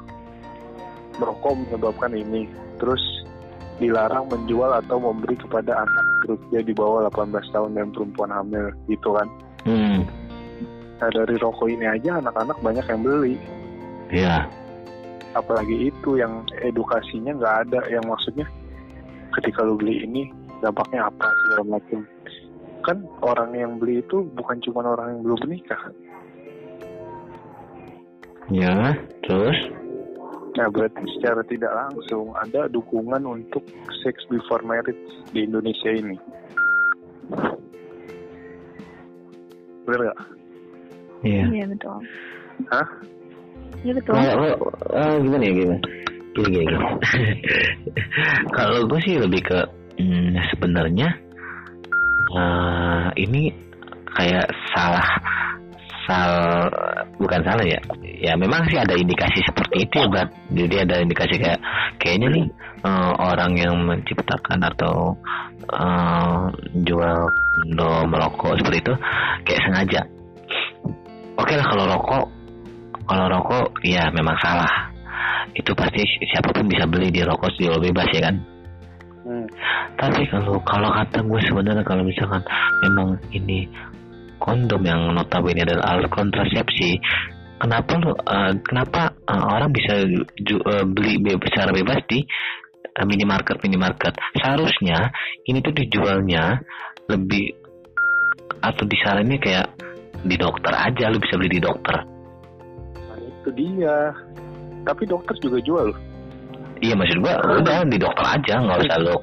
Merokok 1.18 1.58
menyebabkan 1.58 2.14
ini. 2.14 2.46
Terus 2.78 3.02
dilarang 3.82 4.30
menjual 4.30 4.70
atau 4.70 5.02
memberi 5.02 5.34
kepada 5.34 5.82
anak 5.82 6.06
berusia 6.22 6.62
di 6.62 6.70
bawah 6.70 7.10
18 7.10 7.50
tahun 7.50 7.70
dan 7.74 7.90
perempuan 7.90 8.30
hamil 8.30 8.70
gitu 8.86 9.10
kan. 9.18 9.28
Hmm. 9.64 10.04
nah 11.00 11.08
dari 11.10 11.40
rokok 11.40 11.72
ini 11.72 11.88
aja 11.88 12.22
anak-anak 12.22 12.54
banyak 12.62 12.86
yang 12.86 13.00
beli. 13.02 13.34
Iya. 14.14 14.46
Apalagi 15.34 15.90
itu 15.90 16.20
yang 16.22 16.46
edukasinya 16.62 17.34
nggak 17.34 17.56
ada. 17.66 17.80
Yang 17.90 18.04
maksudnya 18.06 18.46
ketika 19.40 19.66
lu 19.66 19.74
beli 19.74 20.06
ini 20.06 20.30
dampaknya 20.62 21.10
apa 21.10 21.26
segala 21.26 21.80
macam. 21.80 22.00
Kan 22.86 22.98
orang 23.26 23.50
yang 23.58 23.72
beli 23.82 24.04
itu 24.04 24.22
bukan 24.38 24.62
cuma 24.62 24.86
orang 24.86 25.18
yang 25.18 25.20
belum 25.26 25.38
menikah 25.50 25.82
Ya, 28.52 28.92
terus? 29.24 29.58
Nah, 30.54 30.68
berarti 30.70 31.02
secara 31.18 31.42
tidak 31.48 31.72
langsung 31.72 32.30
ada 32.36 32.68
dukungan 32.68 33.24
untuk 33.24 33.64
sex 34.04 34.20
before 34.30 34.62
marriage 34.62 35.00
di 35.32 35.48
Indonesia 35.48 35.90
ini. 35.90 36.16
Benar 39.88 40.00
nggak? 40.00 40.20
Iya. 41.24 41.44
Iya, 41.50 41.64
betul. 41.72 41.98
Hah? 42.70 42.86
Iya, 43.82 43.92
betul. 43.96 44.12
Nah, 44.14 44.32
oh, 44.36 44.54
oh, 44.92 45.14
gimana 45.24 45.42
ya, 45.42 45.52
gimana? 45.56 45.80
Gini, 46.34 46.48
gini, 46.50 46.64
gini. 46.68 46.86
Kalau 48.56 48.80
gue 48.86 49.00
sih 49.02 49.14
lebih 49.18 49.40
ke, 49.42 49.60
hmm, 49.98 50.36
sebenarnya, 50.54 51.08
uh, 52.36 53.08
ini 53.16 53.50
kayak 54.14 54.46
salah 54.70 55.08
sal 56.04 56.68
bukan 57.18 57.40
salah 57.44 57.64
ya. 57.64 57.80
Ya 58.02 58.32
memang 58.36 58.64
sih 58.68 58.78
ada 58.78 58.94
indikasi 58.96 59.40
seperti 59.44 59.84
itu 59.88 59.94
ya 60.00 60.06
Brad 60.08 60.28
jadi 60.52 60.74
ada 60.84 60.94
indikasi 61.00 61.34
kayak 61.40 61.60
kayaknya 62.00 62.28
nih 62.32 62.46
uh, 62.84 63.12
orang 63.18 63.52
yang 63.56 63.74
menciptakan 63.84 64.60
atau 64.74 65.16
uh, 65.72 66.48
jual 66.84 67.18
do 67.76 67.88
merokok 68.08 68.56
seperti 68.60 68.78
itu 68.84 68.94
kayak 69.48 69.62
sengaja. 69.64 70.00
Oke 71.34 71.52
okay 71.52 71.56
lah 71.58 71.66
kalau 71.66 71.84
rokok 71.90 72.24
kalau 73.04 73.26
rokok 73.28 73.66
ya 73.84 74.08
memang 74.12 74.36
salah. 74.40 74.92
Itu 75.54 75.70
pasti 75.76 76.02
siapa 76.34 76.50
pun 76.50 76.66
bisa 76.66 76.82
beli 76.88 77.14
di 77.14 77.22
rokok 77.22 77.54
jual 77.58 77.78
bebas 77.78 78.10
ya 78.10 78.30
kan? 78.30 78.36
Hmm. 79.24 79.48
tapi 79.96 80.20
kalau 80.28 80.60
kalau 80.68 80.92
kata 80.92 81.24
gue 81.24 81.40
sebenarnya 81.48 81.80
kalau 81.80 82.04
misalkan 82.04 82.44
memang 82.84 83.16
ini 83.32 83.64
kondom 84.44 84.84
yang 84.84 85.16
notabene 85.16 85.64
adalah 85.64 85.96
alat 85.96 86.12
kontrasepsi 86.12 87.00
kenapa 87.64 87.92
lo 87.96 88.12
uh, 88.12 88.52
kenapa 88.60 89.16
uh, 89.24 89.44
orang 89.56 89.72
bisa 89.72 90.04
ju, 90.44 90.60
uh, 90.60 90.84
beli 90.84 91.16
be 91.16 91.32
secara 91.48 91.72
bebas 91.72 92.04
di 92.10 92.20
uh, 92.92 93.06
minimarket 93.08 93.56
minimarket? 93.64 94.12
Seharusnya 94.36 95.08
ini 95.48 95.64
tuh 95.64 95.72
dijualnya 95.72 96.60
lebih 97.08 97.56
atau 98.60 98.84
disaranin 98.84 99.40
kayak 99.40 99.72
di 100.24 100.36
dokter 100.36 100.72
aja 100.72 101.12
lu 101.12 101.20
bisa 101.20 101.36
beli 101.36 101.56
di 101.56 101.62
dokter. 101.64 101.96
Nah, 102.96 103.18
itu 103.20 103.48
dia. 103.56 104.12
Tapi 104.84 105.08
dokter 105.08 105.36
juga 105.40 105.58
jual. 105.64 105.88
Iya 106.84 106.92
maksud 106.92 107.24
gua 107.24 107.40
udah 107.40 107.88
di 107.88 107.96
dokter 107.96 108.24
aja 108.28 108.60
nggak 108.60 108.80
usah 108.84 108.98
lo 109.00 109.16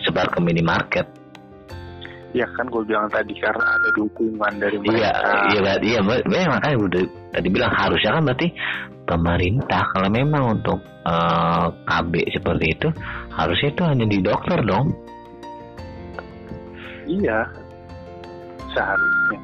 sebar 0.00 0.32
ke 0.32 0.40
minimarket 0.40 1.04
ya 2.32 2.48
kan 2.56 2.64
gue 2.68 2.82
bilang 2.88 3.08
tadi 3.12 3.36
karena 3.36 3.64
ada 3.76 3.88
dukungan 3.92 4.52
dari 4.56 4.76
iya, 4.88 4.88
mereka. 4.88 5.28
Iya, 5.52 5.72
iya, 5.84 6.00
iya, 6.32 6.46
makanya 6.48 6.76
gue 6.80 7.04
tadi 7.32 7.48
bilang 7.52 7.72
harusnya 7.76 8.10
kan 8.16 8.22
berarti 8.24 8.48
pemerintah 9.04 9.82
kalau 9.92 10.08
memang 10.08 10.44
untuk 10.56 10.78
uh, 11.04 11.12
eh, 11.12 11.66
KB 11.84 12.12
seperti 12.32 12.66
itu 12.72 12.88
harusnya 13.36 13.68
itu 13.68 13.82
hanya 13.84 14.06
di 14.08 14.18
dokter 14.24 14.58
dong. 14.64 14.86
Iya, 17.04 17.38
seharusnya. 18.72 19.38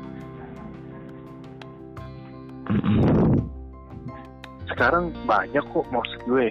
Sekarang 4.69 5.13
banyak 5.25 5.65
kok 5.73 5.87
maksud 5.93 6.21
gue 6.29 6.49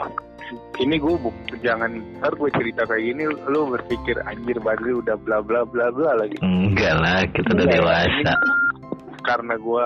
ini 0.79 0.95
gue 0.95 1.15
jangan 1.59 1.91
ntar 2.21 2.33
gue 2.37 2.49
cerita 2.55 2.87
kayak 2.87 3.03
gini 3.03 3.23
lu 3.51 3.67
berpikir 3.73 4.15
anjir 4.23 4.57
Badri 4.63 4.95
udah 4.95 5.19
bla 5.19 5.43
bla 5.43 5.67
bla 5.67 5.91
bla 5.91 6.15
lagi. 6.15 6.39
Enggak 6.39 6.93
lah 6.95 7.19
kita 7.35 7.49
udah 7.51 7.67
dewasa. 7.67 8.33
Karena 9.27 9.53
gue 9.59 9.85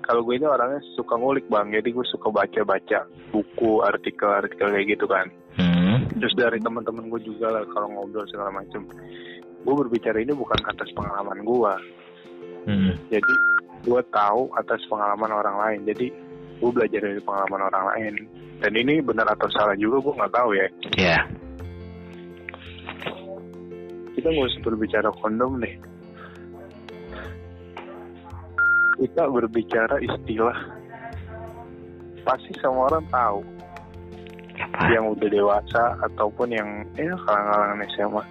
kalau 0.00 0.20
gue 0.24 0.34
ini 0.40 0.46
orangnya 0.48 0.80
suka 0.96 1.14
ngulik 1.20 1.46
bang. 1.52 1.68
Jadi 1.74 1.88
gue 1.92 2.06
suka 2.08 2.32
baca 2.32 2.60
baca 2.64 2.98
buku 3.30 3.84
artikel 3.84 4.30
artikel 4.30 4.68
kayak 4.72 4.88
gitu 4.96 5.06
kan. 5.10 5.28
Hmm. 5.50 6.06
terus 6.14 6.30
dari 6.38 6.62
teman-teman 6.62 7.10
gue 7.10 7.20
juga 7.26 7.50
lah 7.50 7.66
kalau 7.74 7.90
ngobrol 7.90 8.24
segala 8.30 8.54
macem. 8.54 8.86
Gue 9.60 9.74
berbicara 9.76 10.22
ini 10.22 10.32
bukan 10.32 10.62
atas 10.64 10.88
pengalaman 10.96 11.44
gue 11.44 11.74
hmm. 12.70 12.92
jadi 13.12 13.34
gue 13.84 14.02
tahu 14.14 14.48
atas 14.56 14.80
pengalaman 14.88 15.32
orang 15.34 15.56
lain. 15.58 15.80
Jadi 15.90 16.06
gue 16.62 16.70
belajar 16.70 17.00
dari 17.02 17.20
pengalaman 17.20 17.68
orang 17.68 17.84
lain 17.92 18.14
dan 18.60 18.72
ini 18.76 19.00
benar 19.00 19.26
atau 19.32 19.48
salah 19.52 19.76
juga 19.76 20.04
gue 20.04 20.14
nggak 20.20 20.34
tahu 20.36 20.50
ya. 20.54 20.66
Iya. 20.96 21.16
Yeah. 21.16 21.22
kita 24.10 24.36
nggak 24.36 24.52
usah 24.52 24.62
berbicara 24.68 25.08
kondom 25.24 25.52
deh 25.64 25.74
kita 29.00 29.22
berbicara 29.32 29.96
istilah. 30.04 30.58
Pasti 32.20 32.52
semua 32.60 32.92
orang 32.92 33.06
tahu. 33.08 33.40
Apa? 34.60 34.92
yang 34.92 35.04
udah 35.12 35.28
dewasa 35.28 35.82
ataupun 36.04 36.52
yang 36.52 36.68
ya 36.96 37.16
kalangan-kalangan 37.24 37.88
SMA 37.96 38.22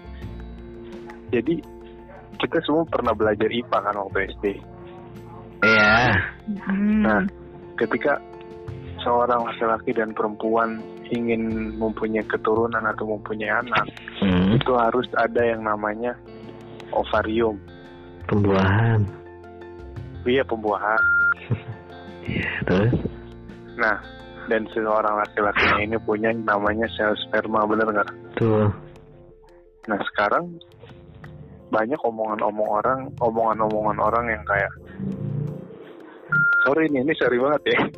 jadi 1.29 1.55
kita 2.39 2.57
semua 2.65 2.85
pernah 2.85 3.13
belajar 3.13 3.49
IPA 3.49 3.77
kan 3.81 3.95
waktu 3.97 4.19
SD 4.37 4.45
iya. 5.65 5.97
Hmm. 6.69 7.01
nah 7.05 7.21
ketika 7.77 8.21
seorang 9.03 9.45
laki-laki 9.47 9.91
dan 9.95 10.11
perempuan 10.13 10.83
ingin 11.09 11.73
mempunyai 11.77 12.25
keturunan 12.25 12.81
atau 12.85 13.17
mempunyai 13.17 13.49
anak, 13.49 13.85
hmm. 14.21 14.61
itu 14.61 14.71
harus 14.77 15.07
ada 15.17 15.41
yang 15.41 15.65
namanya 15.65 16.13
ovarium. 16.93 17.57
Pembuahan. 18.29 19.01
Iya 20.27 20.45
pembuahan. 20.45 21.01
Terus? 22.69 22.93
Nah, 23.79 23.97
dan 24.49 24.65
seorang 24.73 25.15
laki-lakinya 25.17 25.81
ini 25.81 25.97
punya 26.01 26.29
namanya 26.33 26.85
sel 26.93 27.17
sperma, 27.25 27.65
bener 27.65 27.89
nggak? 27.89 28.09
Tuh. 28.37 28.69
Nah 29.89 29.99
sekarang 30.13 30.57
banyak 31.69 31.97
omongan-omong 32.01 32.69
orang, 32.69 32.99
omongan-omongan 33.21 33.97
orang 34.01 34.25
yang 34.33 34.43
kayak, 34.45 34.73
sorry 36.65 36.89
ini, 36.89 37.05
ini 37.05 37.13
sorry 37.17 37.37
banget 37.37 37.63
ya. 37.73 37.79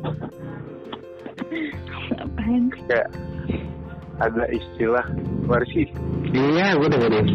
Apaan? 2.18 2.70
Kayak 2.88 3.08
ada 4.20 4.44
istilah 4.52 5.06
Warsi. 5.48 5.88
Iya, 6.32 6.76
gue 6.78 6.88
dengerin. 6.88 7.28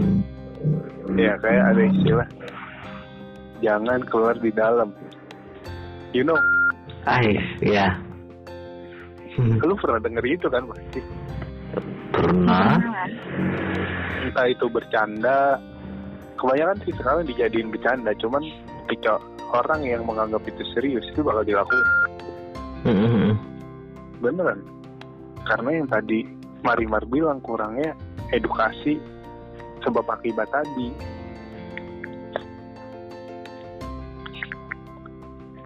Ya 1.17 1.33
kayak 1.41 1.63
ada 1.73 1.81
istilah 1.87 2.27
jangan 3.59 3.99
keluar 4.07 4.35
di 4.37 4.51
dalam. 4.53 4.93
You 6.13 6.23
know? 6.23 6.37
Ais, 7.07 7.41
iya. 7.63 7.95
Hmm. 9.37 9.61
lu 9.61 9.77
pernah 9.77 10.01
denger 10.01 10.25
itu 10.25 10.49
kan 10.49 10.65
pasti 10.65 10.97
Pernah. 12.09 12.73
entah 14.25 14.47
itu 14.49 14.65
bercanda 14.65 15.61
kebanyakan 16.41 16.77
sih 16.81 16.93
sekarang 16.97 17.21
dijadiin 17.29 17.69
bercanda 17.69 18.17
cuman 18.17 18.41
ketika 18.89 19.21
orang 19.53 19.85
yang 19.85 20.01
menganggap 20.09 20.41
itu 20.41 20.65
serius 20.73 21.05
itu 21.13 21.21
bakal 21.21 21.45
dilakukan 21.45 21.85
Hmm. 22.81 23.37
Beneran 24.19 24.61
karena 25.45 25.69
yang 25.83 25.87
tadi 25.87 26.27
Marimar 26.65 27.05
bilang 27.07 27.39
kurangnya 27.39 27.93
edukasi 28.33 28.97
sebab 29.85 30.03
akibat 30.09 30.49
tadi 30.51 30.89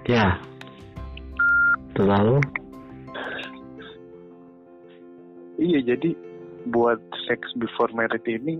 Ya. 0.09 0.35
Terlalu. 1.95 2.41
iya 5.61 5.79
jadi 5.85 6.17
buat 6.73 6.97
sex 7.29 7.53
before 7.61 7.93
marriage 7.93 8.25
ini 8.25 8.57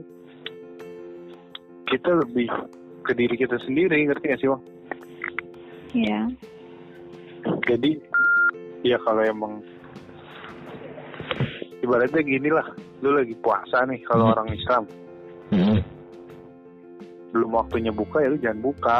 kita 1.90 2.14
lebih 2.24 2.46
ke 3.02 3.12
diri 3.18 3.36
kita 3.36 3.58
sendiri 3.66 4.06
ngerti 4.06 4.26
gak 4.30 4.40
sih 4.40 4.48
bang 4.54 4.64
Iya. 5.92 6.20
jadi 7.68 7.92
ya 8.86 8.96
kalau 9.02 9.26
emang 9.26 9.66
ibaratnya 11.82 12.22
gini 12.22 12.50
lah 12.50 12.66
lu 13.02 13.14
lagi 13.14 13.36
puasa 13.38 13.84
nih 13.84 14.00
kalau 14.06 14.26
Hmm. 14.26 14.34
orang 14.34 14.50
Islam 14.52 14.84
Hmm. 15.52 15.80
belum 17.32 17.52
waktunya 17.52 17.92
buka 17.92 18.18
ya 18.20 18.30
lu 18.30 18.38
jangan 18.38 18.62
buka 18.62 19.00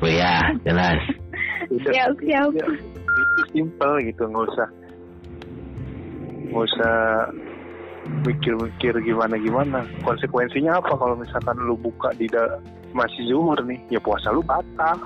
Oh 0.00 0.08
ya, 0.08 0.40
jelas. 0.64 0.96
Udah, 1.68 1.92
Siap, 1.92 2.16
siap. 2.24 2.48
ya, 2.56 2.64
itu 2.64 3.40
simple 3.52 4.00
gitu 4.00 4.24
nggak 4.24 4.48
usah 4.48 4.68
nggak 6.48 6.64
usah 6.64 6.96
mikir-mikir 8.24 8.96
gimana 8.98 9.36
gimana 9.36 9.78
konsekuensinya 10.00 10.80
apa 10.80 10.96
kalau 10.96 11.12
misalkan 11.14 11.52
lu 11.60 11.76
buka 11.76 12.08
di 12.16 12.24
da- 12.26 12.56
masih 12.90 13.28
zuhur 13.28 13.60
nih 13.60 13.76
ya 13.88 14.00
puasa 14.00 14.32
lu 14.32 14.40
batal 14.40 14.96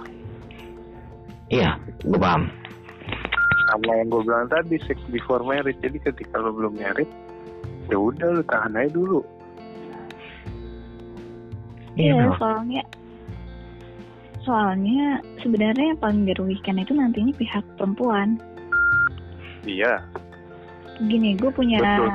Iya, 1.51 1.75
gue 2.01 2.17
paham. 2.17 2.47
Sama 3.75 3.91
yang 3.99 4.09
gue 4.09 4.23
bilang 4.23 4.47
tadi 4.47 4.77
sex 4.87 4.99
before 5.11 5.43
marriage 5.43 5.79
jadi 5.83 5.99
ketika 5.99 6.39
lu 6.39 6.55
belum 6.55 6.79
married 6.79 7.11
ya 7.91 7.97
udah 7.99 8.39
lu 8.39 8.43
tahan 8.47 8.79
aja 8.79 8.91
dulu 8.95 9.21
Iya, 11.95 12.27
bro. 12.27 12.35
soalnya 12.43 12.83
soalnya 14.43 15.23
sebenarnya 15.41 15.95
yang 15.95 16.01
paling 16.03 16.23
dirugikan 16.27 16.77
itu 16.83 16.93
nantinya 16.93 17.33
pihak 17.39 17.63
perempuan. 17.79 18.37
iya 19.65 20.03
Gini, 21.07 21.35
gue 21.35 21.51
punya 21.51 21.79
Betul. 21.79 22.11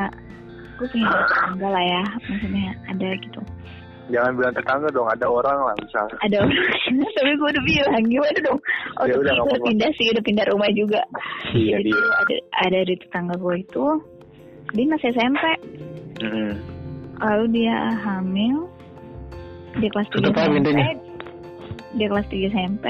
gue 0.79 0.87
punya 0.95 1.07
tetangga 1.11 1.67
lah 1.67 1.83
ya, 1.83 2.03
maksudnya 2.27 2.71
ada 2.87 3.07
gitu. 3.19 3.41
Jangan 4.09 4.31
bilang 4.33 4.53
tetangga 4.53 4.89
dong 4.89 5.05
ada 5.05 5.25
orang 5.25 5.57
lah 5.63 5.75
misalnya. 5.77 6.17
Ada 6.19 6.35
orang, 6.41 6.57
tapi 7.17 7.31
gue 7.33 7.49
udah 7.53 7.65
bilang 7.65 8.03
gimana 8.03 8.39
dong? 8.41 8.59
Oh, 8.97 9.05
Ya 9.05 9.15
udah, 9.15 9.33
gue 9.33 9.45
apa-apa. 9.45 9.65
pindah 9.69 9.91
sih, 9.95 10.07
udah 10.11 10.23
pindah 10.23 10.45
rumah 10.49 10.69
juga. 10.73 11.01
iya 11.53 11.77
Jadi 11.77 11.91
dia. 11.93 12.09
ada 12.19 12.35
ada 12.65 12.79
di 12.83 12.95
tetangga 12.97 13.35
gue 13.37 13.55
itu, 13.59 13.85
dia 14.73 14.85
masih 14.85 15.09
SMP, 15.11 15.43
Mm-mm. 16.19 16.51
lalu 17.19 17.45
dia 17.53 17.77
hamil, 18.01 18.57
dia 19.77 19.89
kelas 19.89 20.07
3 20.09 20.13
Tutup 20.13 20.33
aja 20.35 20.49
SMP, 20.49 20.81
dia 21.95 22.07
kelas 22.07 22.27
3 22.27 22.51
SMP, 22.51 22.85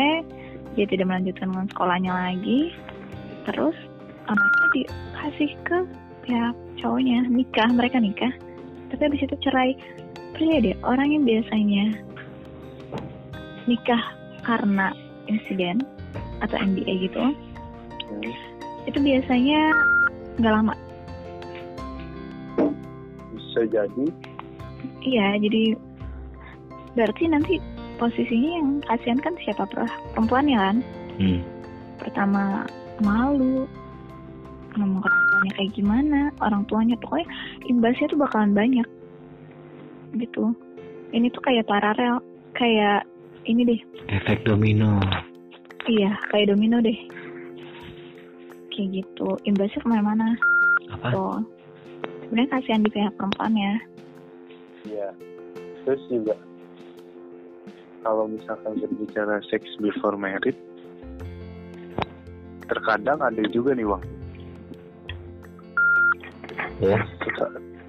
dia 0.75 0.85
tidak 0.87 1.05
melanjutkan 1.07 1.47
dengan 1.51 1.67
sekolahnya 1.69 2.11
lagi, 2.11 2.59
terus 3.43 3.75
anaknya 4.25 4.65
dikasih 4.75 5.51
ke 5.65 5.77
pihak 6.23 6.55
cowoknya, 6.77 7.19
nikah, 7.27 7.69
mereka 7.73 7.97
nikah, 7.97 8.31
tapi 8.89 9.01
habis 9.03 9.21
itu 9.23 9.35
cerai. 9.41 9.73
Percaya 10.39 10.71
deh, 10.71 10.77
orang 10.87 11.11
yang 11.11 11.23
biasanya 11.27 11.99
nikah 13.67 13.99
karena 14.47 14.95
insiden 15.27 15.83
atau 16.39 16.55
MBA 16.55 17.11
gitu, 17.11 17.35
Hmm. 18.07 18.31
itu 18.87 19.03
biasanya 19.03 19.75
nggak 20.39 20.53
lama. 20.55 20.71
bisa 23.35 23.67
jadi 23.67 24.05
Iya, 25.03 25.43
jadi 25.43 25.75
berarti 26.95 27.23
nanti 27.27 27.59
posisinya 27.99 28.63
yang 28.63 28.67
kasihan 28.87 29.19
kan 29.19 29.35
siapa 29.43 29.67
per- 29.67 29.91
perempuannya 30.15 30.55
kan? 30.55 30.77
Hmm. 31.19 31.43
Pertama 31.99 32.63
malu, 33.03 33.67
ngomong 34.79 35.03
ke 35.03 35.09
orang 35.11 35.27
tuanya 35.27 35.51
kayak 35.59 35.71
gimana, 35.75 36.19
orang 36.39 36.63
tuanya 36.71 36.95
pokoknya 37.03 37.27
imbasnya 37.67 38.07
tuh 38.07 38.23
bakalan 38.23 38.55
banyak, 38.55 38.87
gitu. 40.17 40.53
Ini 41.13 41.29
tuh 41.33 41.41
kayak 41.41 41.65
paralel, 41.65 42.21
kayak 42.53 43.05
ini 43.49 43.65
deh, 43.65 43.81
Efek 44.13 44.45
domino. 44.45 45.01
iya 45.89 46.13
kayak 46.29 46.53
domino 46.53 46.77
deh, 46.81 46.97
kayak 48.73 49.01
gitu. 49.01 49.37
Imbasnya 49.45 49.81
ke 49.81 49.87
mana-mana. 49.89 50.37
Apa? 50.93 51.07
Tuh, 51.13 51.37
sebenarnya 52.25 52.49
kasihan 52.57 52.85
di 52.85 52.89
pihak 52.93 53.13
perempuannya. 53.17 53.71
Iya. 54.85 55.09
Terus 55.85 56.01
juga 56.13 56.35
kalau 58.05 58.29
misalkan 58.29 58.79
berbicara 58.79 59.41
seks 59.49 59.67
before 59.81 60.15
married, 60.15 60.55
terkadang 62.69 63.19
ada 63.19 63.43
juga 63.49 63.73
nih 63.73 63.85
bang, 63.89 64.03
Ya. 66.79 66.95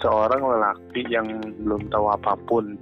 Se- 0.01 0.09
seorang 0.09 0.41
lelaki 0.41 1.05
yang 1.13 1.29
belum 1.61 1.93
tahu 1.93 2.09
apa 2.09 2.33
pun, 2.49 2.81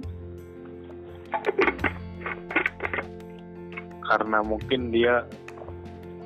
karena 4.07 4.39
mungkin 4.39 4.89
dia 4.95 5.27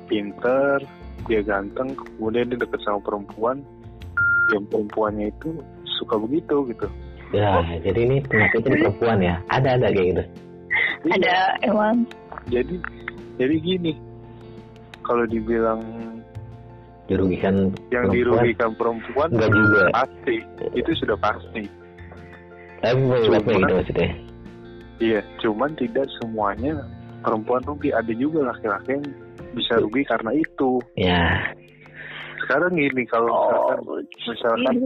pinter, 0.06 0.78
dia 1.26 1.40
ganteng, 1.42 1.98
kemudian 1.98 2.54
dia 2.54 2.58
deket 2.62 2.80
sama 2.86 3.02
perempuan, 3.02 3.58
yang 4.54 4.64
perempuannya 4.70 5.28
itu 5.34 5.58
suka 5.98 6.14
begitu 6.22 6.70
gitu. 6.70 6.86
Ya, 7.34 7.58
jadi 7.82 7.98
ini 8.06 8.22
penyakitnya 8.22 8.70
di 8.70 8.82
perempuan 8.86 9.18
ya. 9.18 9.36
Ada 9.50 9.82
ada 9.82 9.90
kayak 9.90 10.06
gitu. 10.14 10.24
Ada 11.10 11.36
emang 11.66 12.06
jadi 12.46 12.78
jadi 13.42 13.56
gini 13.58 13.92
kalau 15.02 15.26
dibilang 15.26 15.82
Dirugikan 17.04 17.68
yang 17.88 18.08
perempuan. 18.08 18.14
dirugikan 18.14 18.70
perempuan 18.74 19.28
Enggak 19.30 19.50
juga. 19.50 19.82
pasti 19.92 20.36
itu 20.72 20.90
sudah 20.96 21.16
pasti 21.18 21.62
Tapi 22.80 23.00
gitu 23.52 23.72
maksudnya. 23.74 24.08
iya 24.98 25.20
cuman 25.38 25.70
tidak 25.74 26.04
semuanya 26.18 26.80
perempuan 27.20 27.60
rugi 27.62 27.88
ada 27.90 28.12
juga 28.12 28.48
laki-laki 28.48 28.94
yang 28.94 29.04
bisa 29.52 29.72
rugi 29.76 30.02
karena 30.04 30.32
itu 30.32 30.80
Ya. 30.94 31.52
sekarang 32.40 32.72
gini 32.72 33.04
kalau 33.04 33.32
misalkan 33.32 33.80
misalkan 34.26 34.76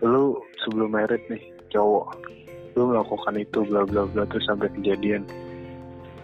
lu 0.00 0.36
sebelum 0.60 0.90
merit 0.90 1.22
nih 1.26 1.42
cowok 1.68 2.06
lu 2.74 2.92
melakukan 2.92 3.34
itu 3.34 3.58
bla 3.64 3.82
bla 3.82 4.04
bla 4.06 4.22
terus 4.26 4.44
sampai 4.44 4.68
kejadian 4.74 5.24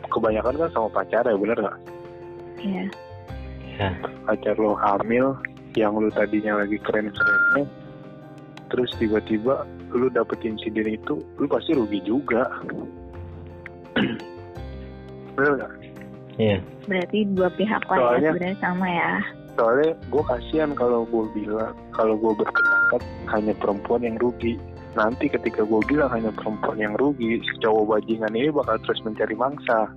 kebanyakan 0.07 0.55
kan 0.59 0.71
sama 0.71 0.89
pacar 0.93 1.23
ya 1.23 1.35
bener 1.35 1.57
nggak 1.57 1.79
Iya. 2.59 2.87
Ya. 3.83 3.91
pacar 4.25 4.57
lo 4.57 4.79
hamil 4.79 5.35
yang 5.75 5.97
lu 5.97 6.07
tadinya 6.09 6.63
lagi 6.63 6.79
keren-kerennya 6.79 7.65
terus 8.69 8.89
tiba-tiba 8.97 9.67
lu 9.91 10.07
dapet 10.09 10.39
insiden 10.45 10.87
itu 10.89 11.19
lu 11.37 11.45
pasti 11.45 11.75
rugi 11.75 12.01
juga 12.05 12.47
bener 15.37 15.69
Iya. 16.41 16.65
Berarti 16.89 17.29
dua 17.37 17.53
pihak 17.53 17.85
lah 17.87 17.93
ya 17.93 18.01
Soalnya- 18.01 18.33
sebenarnya 18.33 18.59
sama 18.65 18.89
ya. 18.89 19.13
soalnya 19.53 19.93
gue 20.09 20.23
kasihan 20.25 20.73
kalau 20.73 21.05
gue 21.05 21.25
bilang 21.37 21.77
kalau 21.93 22.17
gue 22.17 22.33
berpendapat 22.41 23.03
hanya 23.37 23.53
perempuan 23.61 24.01
yang 24.01 24.17
rugi 24.17 24.57
nanti 24.97 25.29
ketika 25.29 25.61
gue 25.61 25.81
bilang 25.85 26.09
hanya 26.09 26.33
perempuan 26.33 26.81
yang 26.81 26.97
rugi 26.97 27.37
si 27.37 27.53
cowok 27.61 28.01
bajingan 28.01 28.33
ini 28.33 28.49
bakal 28.49 28.81
terus 28.81 29.05
mencari 29.05 29.37
mangsa 29.37 29.93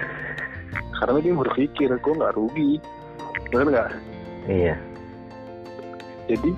karena 0.96 1.18
dia 1.20 1.34
berpikir 1.36 1.92
gue 1.92 2.14
nggak 2.16 2.32
rugi 2.40 2.80
bener 3.50 3.66
nggak 3.70 3.90
Iya. 4.48 4.74
jadi 6.26 6.50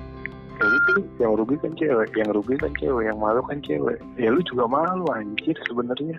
ya 0.53 0.65
itu 0.69 0.93
yang 1.19 1.33
rugi 1.35 1.55
kan 1.59 1.73
cewek 1.75 2.09
yang 2.15 2.29
rugi 2.31 2.55
kan 2.61 2.71
cewek 2.79 3.03
yang 3.09 3.17
malu 3.19 3.41
kan 3.43 3.59
cewek 3.65 3.97
ya 4.15 4.29
lu 4.31 4.39
juga 4.45 4.69
malu 4.69 5.03
anjir 5.11 5.57
sebenarnya 5.67 6.17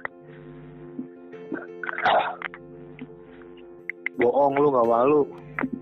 bohong 4.19 4.55
lu 4.59 4.69
nggak 4.75 4.91
malu 4.91 5.21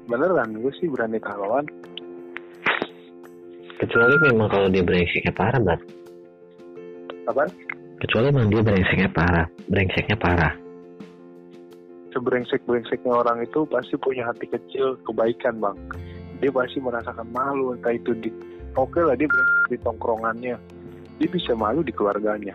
beneran 0.07 0.55
gue 0.61 0.73
sih 0.79 0.87
berani 0.89 1.19
taruhan 1.19 1.67
Kecuali 3.83 4.15
memang 4.31 4.47
kalau 4.47 4.71
dia 4.71 4.79
brengseknya 4.79 5.35
parah, 5.35 5.59
Bat. 5.59 5.81
apa 7.27 7.51
Kecuali 7.99 8.31
memang 8.31 8.47
dia 8.55 8.63
brengseknya 8.63 9.11
parah. 9.11 9.47
Brengseknya 9.67 10.17
parah. 10.23 10.55
Sebrengsek-brengseknya 12.12 13.12
orang 13.12 13.42
itu 13.42 13.64
pasti 13.66 13.96
punya 13.98 14.29
hati 14.29 14.46
kecil 14.48 15.01
kebaikan 15.09 15.59
bang. 15.59 15.77
Dia 16.38 16.51
pasti 16.53 16.79
merasakan 16.79 17.29
malu 17.33 17.75
entah 17.75 17.94
itu 17.94 18.12
di 18.16 18.31
oke 18.77 19.01
lah 19.01 19.16
dia 19.16 19.29
brengsek 19.29 19.66
di 19.72 19.79
tongkrongannya. 19.81 20.57
Dia 21.20 21.29
bisa 21.29 21.53
malu 21.57 21.81
di 21.85 21.92
keluarganya. 21.92 22.55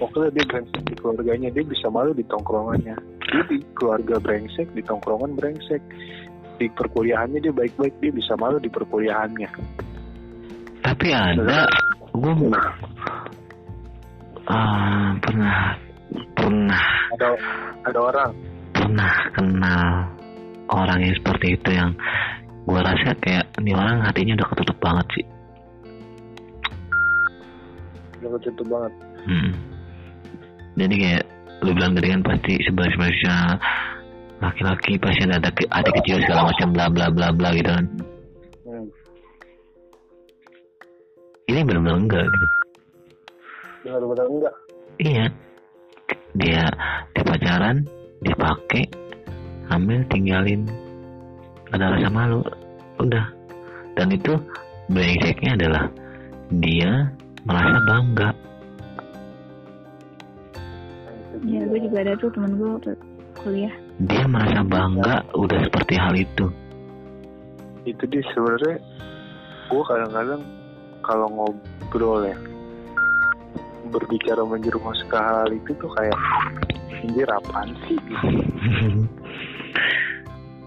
Oke 0.00 0.16
lah 0.18 0.30
dia 0.32 0.44
brengsek 0.46 0.82
di 0.86 0.94
keluarganya 0.96 1.48
dia 1.52 1.64
bisa 1.64 1.86
malu 1.92 2.16
di 2.16 2.24
tongkrongannya. 2.26 2.96
Dia 3.30 3.42
di 3.48 3.58
keluarga 3.74 4.16
brengsek 4.20 4.68
di 4.72 4.82
tongkrongan 4.82 5.36
brengsek. 5.36 5.82
Di 6.54 6.70
perkuliahannya 6.70 7.42
dia 7.42 7.50
baik-baik 7.50 7.98
dia 7.98 8.12
bisa 8.14 8.38
malu 8.38 8.62
di 8.62 8.70
perkuliahannya. 8.70 9.50
Tapi 10.84 11.08
ada 11.10 11.66
gue 12.14 12.32
ah, 14.46 15.10
pernah 15.18 15.74
pernah. 16.38 16.82
Ada 17.18 17.28
ada 17.90 17.98
orang 17.98 18.30
pernah 18.84 19.12
kenal 19.32 19.84
orang 20.68 20.98
yang 21.00 21.16
seperti 21.16 21.56
itu 21.56 21.70
yang 21.72 21.96
gue 22.68 22.80
rasa 22.80 23.16
kayak 23.24 23.48
ini 23.64 23.72
orang 23.72 24.04
hatinya 24.04 24.36
udah 24.36 24.48
ketutup 24.52 24.76
banget 24.80 25.06
sih. 25.16 25.26
yang 28.20 28.32
ketutup 28.40 28.66
banget 28.68 28.92
Hmm. 29.24 29.56
Jadi 30.76 30.94
kayak 31.00 31.24
lu 31.64 31.72
bilang 31.72 31.96
tadi 31.96 32.12
kan 32.12 32.20
pasti 32.20 32.60
sebenarnya 32.60 33.56
laki-laki 34.44 35.00
pasti 35.00 35.24
ada 35.24 35.40
ada 35.40 35.48
ada 35.72 35.90
kecil 35.96 36.20
segala 36.28 36.52
macam 36.52 36.68
bla 36.76 36.86
bla 36.92 37.06
bla 37.08 37.32
bla 37.32 37.48
gitu 37.56 37.72
kan. 37.72 37.86
hmm. 38.68 38.86
Ini 41.48 41.60
benar-benar 41.64 41.96
enggak 42.04 42.24
gitu. 42.28 42.46
benar-benar 43.84 44.26
enggak 44.28 44.54
Iya. 45.00 45.26
Dia 46.36 46.64
dia 47.16 47.22
pacaran, 47.24 47.76
dia 48.24 48.34
pakai, 48.34 48.84
hamil 49.68 50.00
tinggalin. 50.08 50.64
Ada 51.70 51.92
rasa 51.94 52.08
malu. 52.08 52.40
Udah. 52.98 53.26
Dan 53.94 54.10
itu 54.10 54.34
brengseknya 54.88 55.54
adalah 55.54 55.84
dia 56.58 57.08
merasa 57.44 57.78
bangga. 57.84 58.30
ya 61.44 61.60
gue 61.68 61.76
juga 61.76 61.98
ada 62.00 62.16
tuh 62.16 62.32
temen 62.32 62.56
gue 62.56 62.96
kuliah 63.36 63.74
Dia 64.08 64.24
merasa 64.24 64.64
bangga 64.64 65.20
udah 65.36 65.60
seperti 65.68 65.94
hal 66.00 66.14
itu. 66.16 66.46
itu 67.84 68.00
dia 68.08 68.24
sebenarnya 68.32 68.80
gue 69.68 69.82
kadang-kadang 69.84 70.40
kalau 71.04 71.28
ngobrol 71.28 72.24
ya 72.24 72.32
berbicara 73.92 74.40
menjerumus 74.40 75.04
ke 75.04 75.16
hal 75.20 75.52
itu 75.52 75.76
tuh 75.76 75.92
kayak 76.00 76.16
anjir 77.04 77.28
apaan 77.28 77.68
sih? 77.84 77.96
Gitu. 78.00 79.00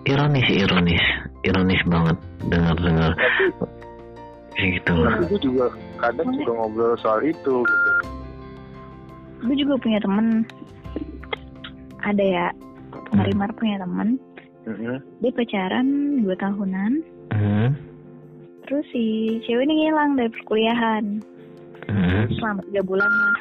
ironis 0.13 0.47
ironis. 0.53 1.05
Ironis 1.45 1.81
banget 1.89 2.17
dengar 2.47 2.75
dengar 2.79 3.11
kayak 4.57 4.81
gitu 4.81 4.93
tapi 5.05 5.23
gue 5.29 5.39
juga 5.45 5.65
kadang 6.01 6.29
juga 6.33 6.51
ngobrol 6.57 6.93
soal 6.97 7.21
itu 7.21 7.55
gitu. 7.61 7.91
Gue 9.45 9.55
juga 9.55 9.73
punya 9.77 9.99
temen. 10.01 10.27
Ada 12.01 12.23
ya 12.25 12.45
Marimar 13.13 13.53
punya 13.55 13.77
temen. 13.79 14.17
Mhm. 14.67 14.99
dia 15.23 15.31
pacaran 15.31 15.87
dua 16.27 16.35
tahunan. 16.43 16.91
Hmm, 17.31 17.71
terus 18.67 18.83
si 18.91 19.37
cewek 19.47 19.63
ini 19.63 19.87
hilang 19.87 20.19
dari 20.19 20.27
perkuliahan. 20.27 21.23
Hmm. 21.87 22.27
selama 22.35 22.59
tiga 22.67 22.83
bulan 22.83 23.07
lah. 23.07 23.39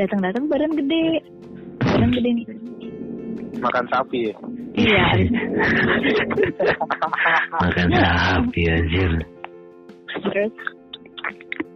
Datang-datang 0.00 0.48
badan 0.48 0.72
gede 0.72 1.20
badan 1.98 2.14
gede 2.14 2.30
nih. 2.30 2.46
Makan 3.58 3.84
sapi 3.90 4.18
ya? 4.30 4.34
Iya. 4.78 5.06
Makan 7.58 7.88
sapi 7.90 8.62
anjir. 8.70 9.12
Terus? 10.30 10.54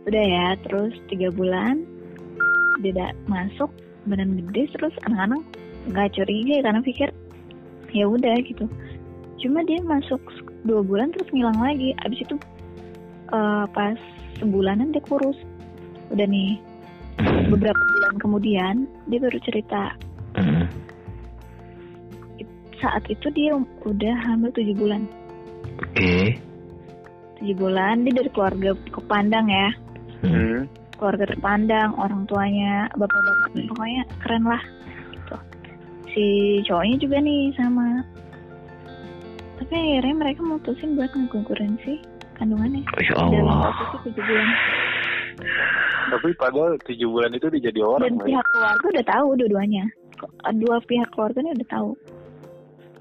Udah 0.07 0.25
ya 0.27 0.47
terus 0.63 0.95
tiga 1.11 1.31
bulan 1.35 1.83
dia 2.83 2.95
udah 2.95 3.11
masuk 3.31 3.71
badan 4.07 4.39
gede 4.51 4.71
terus 4.75 4.95
anak-anak 5.07 5.43
nggak 5.91 6.11
curiga 6.15 6.57
karena 6.63 6.81
pikir 6.87 7.09
ya 7.91 8.07
udah 8.07 8.37
gitu. 8.47 8.71
Cuma 9.43 9.67
dia 9.67 9.83
masuk 9.83 10.23
dua 10.63 10.87
bulan 10.87 11.11
terus 11.11 11.27
ngilang 11.35 11.59
lagi. 11.59 11.99
Abis 12.07 12.23
itu 12.23 12.39
eh, 13.35 13.67
pas 13.75 13.99
sebulanan 14.39 14.95
dia 14.95 15.03
kurus. 15.03 15.39
Udah 16.15 16.27
nih 16.31 16.63
beberapa 17.51 17.79
bulan 17.79 18.15
kemudian 18.23 18.75
dia 19.11 19.19
baru 19.19 19.39
cerita 19.43 19.95
hmm. 20.43 20.67
saat 22.83 23.05
itu 23.07 23.31
dia 23.31 23.55
udah 23.87 24.15
hamil 24.27 24.51
tujuh 24.51 24.75
bulan. 24.75 25.07
Oke. 25.79 26.35
Tujuh 27.39 27.57
bulan 27.57 28.03
dia 28.03 28.19
dari 28.19 28.31
keluarga 28.35 28.75
kepandang 28.91 29.47
ya. 29.47 29.69
Hmm, 30.23 30.71
keluarga 30.99 31.35
terpandang 31.35 31.99
orang 31.99 32.23
tuanya 32.31 32.87
bapak-bapak 32.95 33.67
pokoknya 33.75 34.03
keren 34.23 34.45
lah 34.47 34.63
gitu. 35.11 35.37
Si 36.15 36.27
cowoknya 36.67 36.97
juga 37.03 37.17
nih 37.23 37.43
sama. 37.59 38.07
Tapi 39.63 39.73
akhirnya 39.79 40.15
mereka 40.19 40.41
mutusin 40.43 40.99
buat 40.99 41.11
ngegugurin 41.15 41.79
sih 41.87 41.99
kandungannya. 42.39 42.83
Masya 42.87 43.15
dalam 43.15 43.47
Allah. 43.47 43.71
waktu 43.71 43.83
itu 43.83 43.99
tujuh 44.11 44.23
bulan. 44.27 44.49
Tapi 46.03 46.29
padahal 46.39 46.73
tujuh 46.87 47.09
bulan 47.09 47.31
itu 47.35 47.47
dia 47.51 47.63
jadi 47.71 47.81
dan 47.83 47.91
orang 47.91 48.15
ya. 48.15 48.25
pihak 48.27 48.47
keluarga 48.51 48.87
udah 48.91 49.07
tahu 49.07 49.29
dua-duanya 49.39 49.85
dua 50.57 50.77
pihak 50.85 51.09
keluarga 51.15 51.39
ini 51.43 51.51
udah 51.59 51.69
tahu 51.71 51.91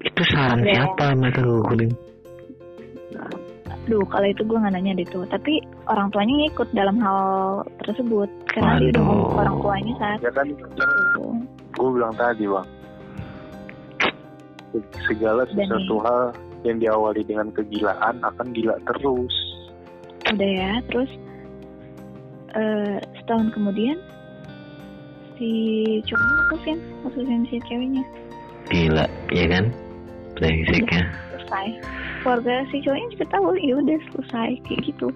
itu 0.02 0.22
saran 0.34 0.62
Ya. 0.66 0.82
siapa 0.82 1.14
mereka 1.14 1.40
gugurin 1.42 1.92
Duh, 3.82 4.06
kalau 4.06 4.30
itu 4.30 4.46
gue 4.46 4.54
nggak 4.62 4.78
nanya 4.78 4.94
deh 4.94 5.08
tuh. 5.10 5.26
Tapi 5.26 5.58
orang 5.90 6.06
tuanya 6.14 6.30
ngikut 6.38 6.70
dalam 6.70 7.02
hal 7.02 7.18
tersebut. 7.82 8.30
Karena 8.54 8.78
dia 8.78 8.94
udah 8.94 9.02
ngomong 9.02 9.26
ke 9.26 9.36
orang 9.42 9.56
tuanya 9.58 9.92
saat 9.98 10.18
ya 10.22 10.30
kan 10.30 10.46
itu. 10.46 10.64
gue 11.74 11.88
bilang 11.90 12.14
tadi 12.14 12.46
bang 12.46 12.68
segala 15.10 15.42
Dan 15.50 15.66
sesuatu 15.66 15.96
hal 16.06 16.22
yang 16.62 16.78
diawali 16.78 17.26
dengan 17.26 17.50
kegilaan 17.50 18.22
akan 18.22 18.46
gila 18.54 18.78
terus 18.86 19.34
Udah 20.30 20.50
ya, 20.54 20.72
terus 20.86 21.10
eh 22.54 23.02
setahun 23.18 23.50
kemudian 23.50 23.98
si 25.42 25.50
cowoknya 26.06 26.34
mutusin, 26.38 26.78
mutusin 27.02 27.42
si 27.50 27.58
ceweknya. 27.66 28.04
gila 28.70 29.10
ya 29.34 29.50
kan 29.50 29.74
brengseknya 30.38 31.02
Selesai. 31.34 31.66
Keluarga 32.22 32.54
si 32.70 32.78
cowoknya 32.86 33.08
juga 33.18 33.26
tahu, 33.34 33.58
ya 33.58 33.74
udah 33.82 33.98
selesai 34.14 34.50
kayak 34.62 34.80
gitu. 34.86 35.10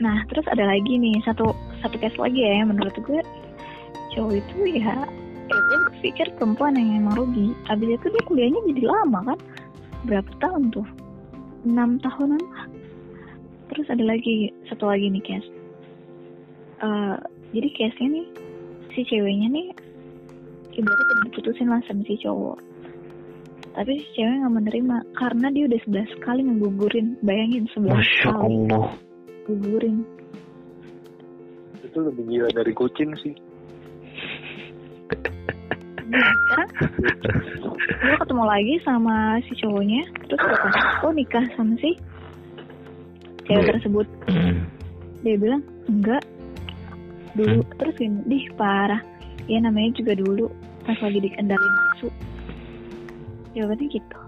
Nah, 0.00 0.24
terus 0.32 0.48
ada 0.48 0.64
lagi 0.64 0.96
nih 0.96 1.20
satu 1.28 1.52
satu 1.84 2.00
case 2.00 2.16
lagi 2.16 2.40
ya 2.40 2.64
yang 2.64 2.72
menurut 2.72 2.96
gue 2.96 3.20
cowok 4.16 4.40
itu 4.40 4.80
ya 4.80 5.04
ya 5.44 5.56
gue 5.60 5.92
pikir 6.00 6.26
perempuan 6.40 6.80
yang 6.80 7.04
emang 7.04 7.20
rugi. 7.20 7.52
Abis 7.68 8.00
itu 8.00 8.06
dia 8.08 8.22
kuliahnya 8.24 8.60
jadi 8.72 8.82
lama 8.88 9.20
kan? 9.28 9.38
Berapa 10.08 10.32
tahun 10.40 10.72
tuh? 10.72 10.88
Enam 11.68 12.00
tahunan 12.00 12.40
lah. 12.40 12.64
Terus 13.68 13.86
ada 13.92 14.00
lagi 14.00 14.48
satu 14.72 14.88
lagi 14.88 15.12
nih 15.12 15.20
case. 15.20 15.50
Eh, 16.80 17.16
jadi 17.52 17.68
case-nya 17.76 18.08
nih 18.08 18.26
si 18.94 19.02
ceweknya 19.04 19.50
nih 19.50 19.66
ibaratnya 20.74 21.04
udah 21.06 21.24
diputusin 21.30 21.68
lah 21.70 21.82
sama 21.86 22.02
si 22.06 22.14
cowok. 22.18 22.58
Tapi 23.74 23.92
si 23.98 24.06
cewek 24.14 24.34
nggak 24.38 24.54
menerima 24.54 24.96
karena 25.14 25.46
dia 25.50 25.64
udah 25.66 25.80
11 25.82 26.24
kali 26.24 26.40
ngegugurin. 26.46 27.06
Bayangin 27.20 27.66
11 27.74 27.90
Masya 27.90 28.30
kali 28.30 28.54
Allah 28.54 28.86
gugurin. 29.44 29.96
itu 31.84 31.98
lebih 32.00 32.24
gila 32.26 32.48
dari 32.50 32.72
kucing 32.72 33.12
sih 33.20 33.36
Nah, 36.04 36.30
sekarang 36.30 36.70
gue 37.84 38.16
ketemu 38.22 38.44
lagi 38.44 38.74
sama 38.86 39.16
si 39.44 39.52
cowoknya 39.58 40.02
terus 40.26 40.42
kata 40.42 40.68
oh 41.04 41.12
nikah 41.12 41.44
sama 41.54 41.74
si 41.78 41.92
cewek 43.44 43.68
tersebut 43.76 44.06
Hmm, 44.26 44.64
dia 45.20 45.36
bilang 45.36 45.62
enggak 45.86 46.24
dulu. 47.34 47.60
Terus 47.78 47.94
gini 47.98 48.18
dih 48.26 48.44
parah. 48.58 49.02
Ya 49.50 49.60
namanya 49.60 50.00
juga 50.00 50.16
dulu 50.16 50.48
pas 50.88 50.96
lagi 51.04 51.20
dikendali 51.20 51.68
nafsu. 51.68 52.08
Jawabannya 53.54 53.86
gitu. 53.92 54.18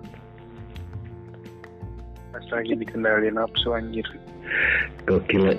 Pas 2.35 2.47
lagi 2.53 2.73
dikendali 2.77 3.33
nafsu 3.33 3.73
anjir. 3.73 4.07
Gokil. 5.09 5.57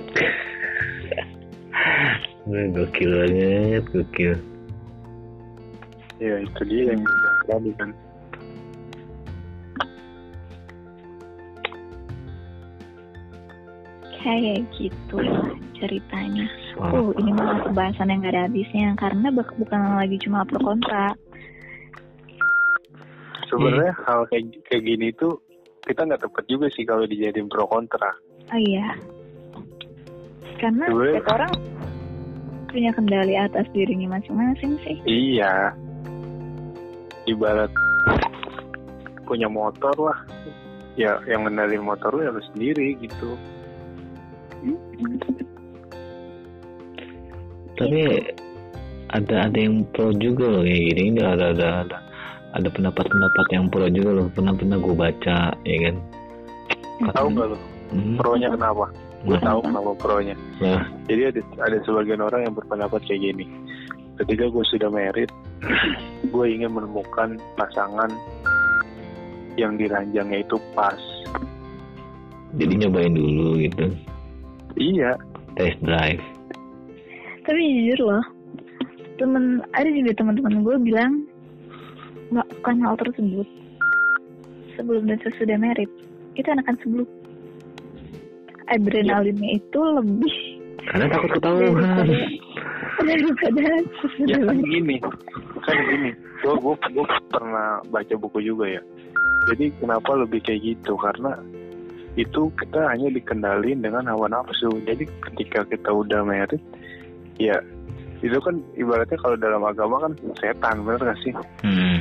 Gokil 2.48 3.10
banget 3.12 3.84
gokil. 3.92 4.34
Ya 6.18 6.34
itu 6.42 6.62
dia 6.66 6.82
yang 6.94 7.02
tadi 7.46 7.70
kan. 7.78 7.90
Kayak 14.18 14.66
gitu 14.74 15.18
ceritanya 15.78 16.50
Oh 16.78 17.10
ini 17.18 17.34
malah 17.34 17.66
pembahasan 17.66 18.06
yang 18.06 18.22
gak 18.22 18.34
ada 18.38 18.46
habisnya 18.46 18.94
karena 18.94 19.34
bukan 19.34 19.80
lagi 19.98 20.16
cuma 20.22 20.46
pro 20.46 20.62
kontra. 20.62 21.10
Sebenarnya 23.50 23.92
hal 24.06 24.30
kayak 24.30 24.62
kayak 24.70 24.82
gini 24.86 25.10
tuh 25.18 25.42
kita 25.82 26.04
nggak 26.04 26.22
tepat 26.22 26.44
juga 26.46 26.70
sih 26.70 26.86
kalau 26.86 27.02
dijadiin 27.08 27.50
pro 27.50 27.66
kontra. 27.66 28.14
Oh 28.54 28.60
iya. 28.60 28.94
Karena 30.62 30.86
setiap 30.86 31.34
orang 31.34 31.52
punya 32.68 32.90
kendali 32.94 33.34
atas 33.34 33.66
dirinya 33.74 34.14
masing-masing 34.14 34.78
sih. 34.86 34.96
iya. 35.08 35.74
Ibarat 37.26 37.72
punya 39.26 39.50
motor 39.50 39.96
lah. 39.98 40.18
Ya 40.94 41.18
yang 41.26 41.42
ngendalin 41.46 41.82
motor 41.82 42.14
lu 42.14 42.22
ya 42.26 42.30
lu 42.34 42.42
sendiri 42.54 42.98
gitu 43.02 43.38
Tapi 47.78 48.00
ada 49.08 49.34
ada 49.48 49.58
yang 49.58 49.86
pro 49.94 50.10
juga 50.12 50.44
loh 50.50 50.62
kayak 50.66 50.82
gini. 50.92 51.00
Ini 51.14 51.20
ada 51.22 51.54
ada 51.54 51.68
ada 51.86 51.98
ada 52.52 52.68
pendapat-pendapat 52.68 53.46
yang 53.54 53.66
pro 53.70 53.86
juga 53.88 54.10
loh. 54.18 54.26
Pernah 54.34 54.52
pernah 54.58 54.76
gue 54.76 54.94
baca 54.94 55.38
ya 55.62 55.76
kan. 55.88 55.96
tahu 57.14 57.28
nggak 57.30 57.48
lu 57.54 57.58
Hmm. 57.88 58.20
pronya 58.20 58.52
kenapa 58.52 58.92
gue 59.24 59.32
Nah, 59.40 59.48
tahu 59.48 59.58
kenapa 59.64 59.90
pronya 59.96 60.36
nah, 60.60 60.84
jadi 61.08 61.32
ada 61.32 61.40
ada 61.64 61.76
sebagian 61.88 62.20
orang 62.20 62.44
yang 62.44 62.52
berpendapat 62.52 63.00
kayak 63.08 63.32
gini 63.32 63.48
ketika 64.20 64.44
gue 64.44 64.64
sudah 64.68 64.92
merit 64.92 65.32
gue 66.36 66.44
ingin 66.52 66.68
menemukan 66.68 67.40
pasangan 67.56 68.12
yang 69.56 69.80
diranjangnya 69.80 70.44
itu 70.44 70.60
pas 70.76 71.00
jadi 72.60 72.76
nyobain 72.84 73.16
dulu 73.16 73.56
gitu. 73.56 73.88
iya 74.76 75.16
Test 75.56 75.80
drive. 75.80 76.20
Tapi 77.48 77.64
jujur 77.64 78.12
loh, 78.12 78.24
temen 79.16 79.64
ada 79.72 79.88
juga 79.88 80.12
teman-teman 80.20 80.60
gue 80.60 80.76
bilang 80.84 81.24
melakukan 82.28 82.76
hal 82.84 82.94
tersebut. 83.00 83.48
Sebelum 84.76 85.08
dan 85.08 85.16
sesudah 85.24 85.56
merit 85.56 85.88
itu 86.36 86.44
enakan 86.44 86.76
sebelum. 86.84 87.08
Adrenalinnya 88.68 89.56
itu 89.56 89.80
lebih. 89.80 90.36
Karena 90.92 91.08
takut 91.08 91.30
ketahuan. 91.40 92.04
daripada 92.98 93.62
ya 94.26 94.38
kan 94.42 94.58
gini 94.58 94.98
kan 94.98 95.78
gini 95.86 96.10
gue 96.42 96.54
gue 96.58 96.74
gue 96.76 97.06
pernah 97.30 97.78
baca 97.88 98.14
buku 98.18 98.38
juga 98.42 98.66
ya. 98.68 98.82
Jadi 99.48 99.72
kenapa 99.80 100.18
lebih 100.18 100.44
kayak 100.44 100.60
gitu? 100.60 100.92
Karena 100.98 101.38
itu 102.18 102.50
kita 102.58 102.90
hanya 102.90 103.08
dikendalin 103.08 103.80
dengan 103.80 104.10
hawa 104.12 104.28
nafsu. 104.28 104.68
Jadi 104.84 105.08
ketika 105.24 105.64
kita 105.64 105.88
udah 105.88 106.26
merit 106.26 106.60
ya 107.38 107.56
itu 108.18 108.34
kan 108.42 108.58
ibaratnya 108.74 109.18
kalau 109.22 109.38
dalam 109.38 109.62
agama 109.62 110.02
kan 110.02 110.12
setan 110.42 110.82
bener 110.82 111.02
gak 111.14 111.18
sih 111.22 111.32
Hmm. 111.62 111.98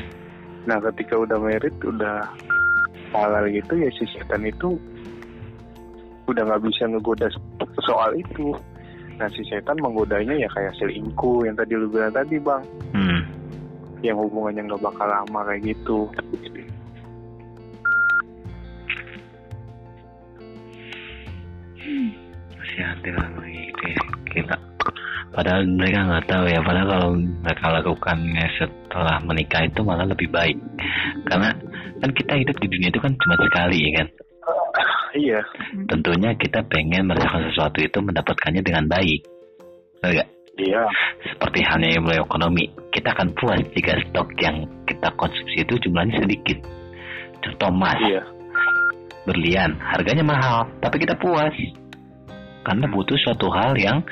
nah 0.66 0.82
ketika 0.92 1.14
udah 1.18 1.38
merit 1.38 1.74
udah 1.86 2.26
halal 3.14 3.46
gitu 3.48 3.74
ya 3.78 3.90
si 3.96 4.04
setan 4.12 4.44
itu 4.44 4.76
udah 6.28 6.44
nggak 6.44 6.64
bisa 6.68 6.90
ngegoda 6.90 7.32
soal 7.88 8.12
itu 8.18 8.52
nah 9.16 9.30
si 9.32 9.46
setan 9.48 9.78
menggodanya 9.80 10.36
ya 10.36 10.50
kayak 10.52 10.76
selingkuh 10.82 11.46
yang 11.48 11.56
tadi 11.56 11.74
lu 11.78 11.88
bilang 11.88 12.14
tadi 12.14 12.36
bang 12.42 12.64
Hmm. 12.92 13.22
yang 14.02 14.18
hubungannya 14.18 14.68
nggak 14.68 14.84
bakal 14.84 15.08
lama 15.08 15.40
kayak 15.48 15.74
gitu. 15.74 16.10
hati 22.78 23.10
lah 23.14 23.28
gitu 23.48 23.84
ya 23.88 24.02
kita 24.34 24.56
padahal 25.38 25.70
mereka 25.70 26.02
nggak 26.02 26.26
tahu 26.26 26.46
ya 26.50 26.60
padahal 26.66 26.88
kalau 26.90 27.10
mereka 27.14 27.66
lakukannya 27.70 28.46
setelah 28.58 29.22
menikah 29.22 29.62
itu 29.70 29.86
malah 29.86 30.10
lebih 30.10 30.34
baik. 30.34 30.58
Karena 31.30 31.54
kan 32.02 32.10
kita 32.10 32.34
hidup 32.42 32.58
di 32.58 32.68
dunia 32.74 32.90
itu 32.90 32.98
kan 32.98 33.14
cuma 33.14 33.38
sekali 33.38 33.78
ya 33.78 33.92
kan? 34.02 34.08
Iya, 35.18 35.40
tentunya 35.88 36.34
kita 36.36 36.66
pengen 36.66 37.10
merasakan 37.10 37.54
sesuatu 37.54 37.78
itu 37.86 37.98
mendapatkannya 38.02 38.66
dengan 38.66 38.90
baik. 38.90 39.22
Benar 40.02 40.12
nggak? 40.14 40.30
iya, 40.58 40.84
seperti 41.22 41.62
halnya 41.70 41.90
yang 41.94 42.04
mulai 42.06 42.18
ekonomi. 42.18 42.66
Kita 42.90 43.14
akan 43.14 43.30
puas 43.38 43.62
jika 43.78 43.94
stok 44.10 44.34
yang 44.42 44.66
kita 44.90 45.14
konsumsi 45.14 45.62
itu 45.62 45.74
jumlahnya 45.86 46.18
sedikit. 46.18 46.58
Contoh 47.46 47.70
emas. 47.70 47.98
Iya, 48.02 48.26
berlian. 49.30 49.78
Harganya 49.78 50.26
mahal 50.26 50.66
tapi 50.82 50.98
kita 50.98 51.14
puas. 51.22 51.54
Karena 52.66 52.84
butuh 52.92 53.16
suatu 53.22 53.48
hal 53.54 53.80
yang 53.80 54.04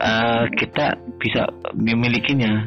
eh, 0.00 0.44
kita 0.56 0.96
bisa 1.20 1.46
memilikinya. 1.76 2.66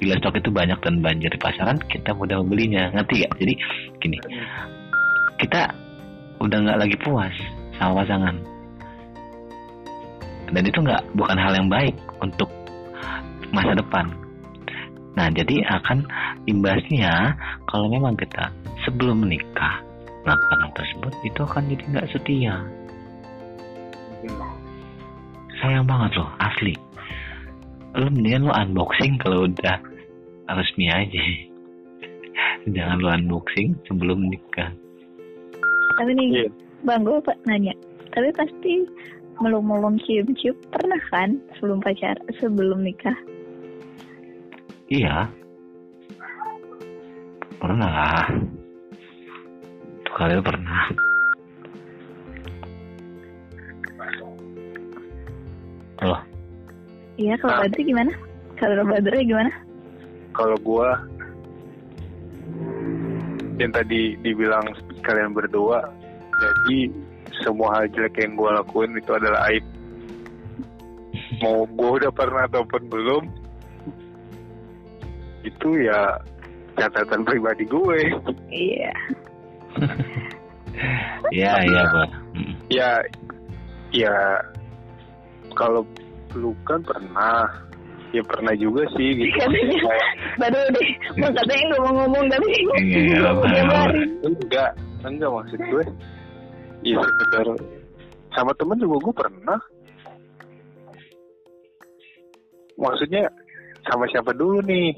Bila 0.00 0.16
stok 0.16 0.40
itu 0.40 0.48
banyak 0.48 0.80
dan 0.80 1.04
banjir 1.04 1.28
di 1.28 1.36
pasaran 1.36 1.76
kita 1.76 2.16
mudah 2.16 2.40
membelinya. 2.40 2.88
Ngerti 2.96 3.20
gak 3.20 3.36
jadi 3.36 3.54
gini. 4.00 4.16
Kita 5.36 5.68
udah 6.40 6.58
nggak 6.64 6.80
lagi 6.80 6.96
puas 7.04 7.36
sama 7.76 8.00
pasangan. 8.00 8.36
Dan 10.50 10.62
itu 10.64 10.78
nggak 10.80 11.04
bukan 11.12 11.36
hal 11.36 11.52
yang 11.52 11.68
baik 11.68 11.94
untuk 12.24 12.48
masa 13.52 13.76
depan. 13.76 14.08
Nah 15.20 15.28
jadi 15.36 15.68
akan 15.68 16.08
imbasnya 16.48 17.36
kalau 17.68 17.92
memang 17.92 18.16
kita 18.16 18.48
sebelum 18.88 19.28
menikah 19.28 19.84
melakukan 20.24 20.58
hal 20.64 20.72
tersebut 20.76 21.12
itu 21.28 21.40
akan 21.44 21.62
jadi 21.68 21.84
nggak 21.92 22.08
setia 22.12 22.54
sayang 25.60 25.86
banget 25.86 26.18
loh 26.18 26.30
asli 26.40 26.74
lo 27.94 28.06
mendingan 28.10 28.48
lo 28.48 28.52
unboxing 28.56 29.20
kalau 29.20 29.46
udah 29.46 29.76
resmi 30.50 30.90
aja 30.90 31.22
jangan 32.74 32.98
lo 33.00 33.08
unboxing 33.14 33.76
sebelum 33.86 34.26
nikah 34.28 34.72
Tapi 36.00 36.16
nih, 36.16 36.28
iya. 36.32 36.48
bang 36.80 37.04
gue 37.04 37.20
pak 37.20 37.36
nanya. 37.44 37.76
Tapi 38.16 38.32
pasti 38.32 38.88
melum-melum 39.36 40.00
cium-cium 40.00 40.56
pernah 40.72 40.96
kan 41.12 41.36
sebelum 41.58 41.84
pacar, 41.84 42.16
sebelum 42.40 42.80
nikah? 42.80 43.12
iya 44.90 45.30
pernah 47.62 47.86
lah 47.86 48.26
tuh 50.02 50.14
kalian 50.18 50.42
pernah 50.42 50.90
loh 56.04 56.22
Iya, 57.20 57.36
kalau 57.36 57.52
Nah. 57.52 57.60
Badri 57.68 57.82
gimana? 57.84 58.12
Kalau 58.56 58.84
Badri 58.88 59.18
gimana? 59.28 59.52
Kalau 60.32 60.56
gua 60.64 60.88
yang 63.60 63.68
tadi 63.76 64.16
dibilang 64.24 64.64
kalian 65.04 65.36
berdua, 65.36 65.84
jadi 66.40 66.88
semua 67.44 67.76
hal 67.76 67.92
jelek 67.92 68.24
yang 68.24 68.40
gua 68.40 68.64
lakuin 68.64 68.96
itu 68.96 69.12
adalah 69.12 69.52
aib. 69.52 69.60
Mau 71.44 71.68
gua 71.76 72.00
udah 72.00 72.12
pernah 72.14 72.48
ataupun 72.48 72.88
belum, 72.88 73.24
itu 75.44 75.68
ya 75.84 76.16
catatan 76.80 77.20
pribadi 77.28 77.68
gue. 77.68 78.00
Iya. 78.48 78.92
iya 81.36 81.52
iya 81.62 81.82
pak 81.92 82.08
ya 82.72 82.90
ya 83.92 84.14
kalau 85.52 85.82
lu 86.32 86.54
kan 86.62 86.78
pernah 86.80 87.46
ya 88.10 88.22
pernah 88.22 88.54
juga 88.54 88.82
sih 88.92 89.14
gitu 89.14 89.30
Katanya. 89.36 89.78
Kayak, 89.80 90.08
Baru 90.36 90.60
deh, 90.68 90.88
mau 91.16 91.30
katanya 91.32 91.64
nggak 91.64 91.80
mau 91.80 91.92
ngomong 91.96 92.24
tapi 92.26 92.46
Iya, 92.76 93.30
nyabarin. 93.30 94.08
enggak 94.22 94.70
enggak 95.00 95.30
maksud 95.30 95.60
gue 95.60 95.84
ya 96.82 96.96
sekedar 96.96 97.46
sama 98.30 98.52
temen 98.54 98.78
juga 98.78 98.96
gue 99.00 99.14
pernah 99.16 99.58
maksudnya 102.76 103.28
sama 103.84 104.04
siapa 104.06 104.32
dulu 104.32 104.60
nih 104.62 104.94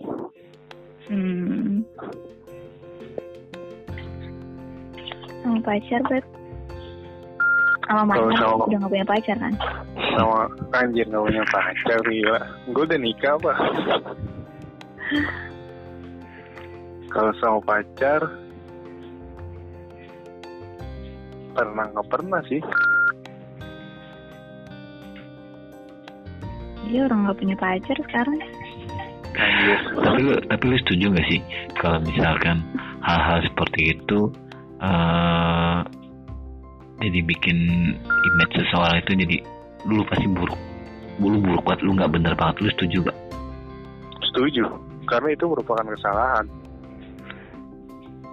Hmm. 1.02 1.82
Sama 5.42 5.58
pacar, 5.60 5.98
Bet. 6.06 6.22
Sama 7.82 8.06
Kalau 8.14 8.30
mantan 8.30 8.36
sama- 8.38 8.66
udah 8.66 8.78
gak 8.78 8.90
punya 8.90 9.06
pacar 9.06 9.36
kan? 9.36 9.54
sama 10.12 10.38
anjir 10.72 11.04
gak 11.04 11.24
punya 11.24 11.44
pacar 11.48 12.00
gila. 12.04 12.40
Gue 12.68 12.82
udah 12.84 12.98
nikah 12.98 13.32
apa 13.36 13.52
kalau 17.08 17.32
sama 17.36 17.58
pacar 17.60 18.20
pernah 21.52 21.84
nggak 21.92 22.08
pernah 22.08 22.40
sih. 22.48 22.62
Dia 26.88 27.04
orang 27.04 27.28
gak 27.28 27.38
punya 27.38 27.56
pacar 27.56 27.96
sekarang. 28.00 28.38
anjir. 29.32 29.78
Tapi 29.96 30.18
lu 30.20 30.32
tapi 30.44 30.64
lu 30.64 30.76
setuju 30.80 31.04
gak 31.12 31.26
sih? 31.28 31.40
Kalau 31.76 31.98
misalkan 32.00 32.56
hal-hal 33.00 33.38
seperti 33.44 33.96
itu 33.96 34.20
eh 34.80 35.78
jadi 37.02 37.18
bikin 37.26 37.58
image 38.00 38.54
seseorang 38.54 39.02
itu 39.02 39.12
jadi 39.18 39.36
dulu 39.82 40.02
pasti 40.06 40.26
buruk. 40.30 40.60
Dulu 41.18 41.36
buruk 41.42 41.62
banget 41.66 41.80
lu 41.82 41.90
nggak 41.98 42.12
bener 42.14 42.32
banget. 42.32 42.56
Lu 42.62 42.68
setuju 42.78 42.98
gak 43.04 43.18
setuju. 44.32 44.64
Karena 45.04 45.28
itu 45.34 45.44
merupakan 45.44 45.84
kesalahan. 45.84 46.46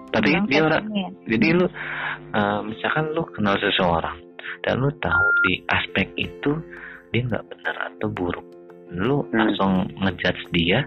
Tapi 0.09 0.30
Bilang 0.32 0.45
dia 0.47 0.61
orang 0.65 0.86
ya. 0.89 1.09
jadi 1.28 1.47
lu 1.53 1.65
eh, 2.34 2.59
misalkan 2.65 3.05
lu 3.13 3.22
kenal 3.30 3.57
seseorang 3.57 4.17
dan 4.65 4.82
lu 4.82 4.89
tahu 4.97 5.26
di 5.45 5.61
aspek 5.70 6.09
itu 6.17 6.57
dia 7.09 7.22
nggak 7.26 7.45
benar 7.45 7.76
atau 7.89 8.07
buruk 8.09 8.45
lu 8.89 9.22
Hmm. 9.22 9.38
langsung 9.38 9.72
ngejudge 10.01 10.49
dia 10.49 10.82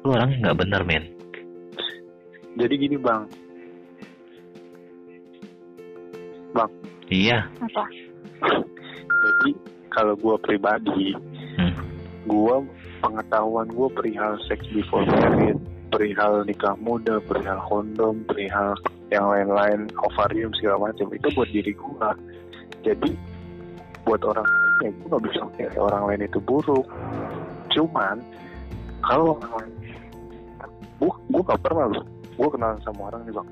lu 0.00 0.16
orangnya 0.16 0.48
nggak 0.48 0.58
benar 0.64 0.82
men. 0.88 1.04
Jadi 2.52 2.74
gini 2.76 2.96
bang, 2.96 3.24
iya 7.12 7.44
apa 7.60 7.84
jadi 9.22 9.50
kalau 9.92 10.14
gue 10.16 10.36
pribadi, 10.40 11.12
hmm. 11.60 11.74
gue 12.26 12.56
pengetahuan 13.04 13.68
gue 13.68 13.88
perihal 13.92 14.40
seks 14.48 14.64
before 14.72 15.04
marriage, 15.04 15.60
perihal 15.92 16.42
nikah 16.48 16.74
muda, 16.80 17.20
perihal 17.22 17.60
kondom, 17.68 18.24
perihal 18.24 18.74
yang 19.12 19.28
lain-lain, 19.28 19.92
ovarium 20.00 20.50
segala 20.56 20.90
macam 20.90 21.12
itu 21.12 21.28
buat 21.36 21.48
diri 21.52 21.72
gue. 21.76 22.08
Jadi 22.82 23.10
buat 24.02 24.22
orang 24.26 24.42
lain 24.42 24.80
ya 24.82 24.90
gue 24.98 25.08
gak 25.14 25.24
bisa 25.30 25.40
kayak 25.54 25.78
orang 25.78 26.02
lain 26.10 26.26
itu 26.26 26.38
buruk. 26.42 26.86
Cuman 27.70 28.16
kalau 29.04 29.38
orang 29.38 29.52
lain, 29.60 29.72
gue 30.98 31.12
gue 31.30 31.42
gak 31.46 31.62
pernah 31.62 31.86
loh, 31.92 32.04
gue 32.34 32.48
kenalan 32.48 32.80
sama 32.82 33.12
orang 33.12 33.22
nih 33.28 33.34
bang. 33.36 33.48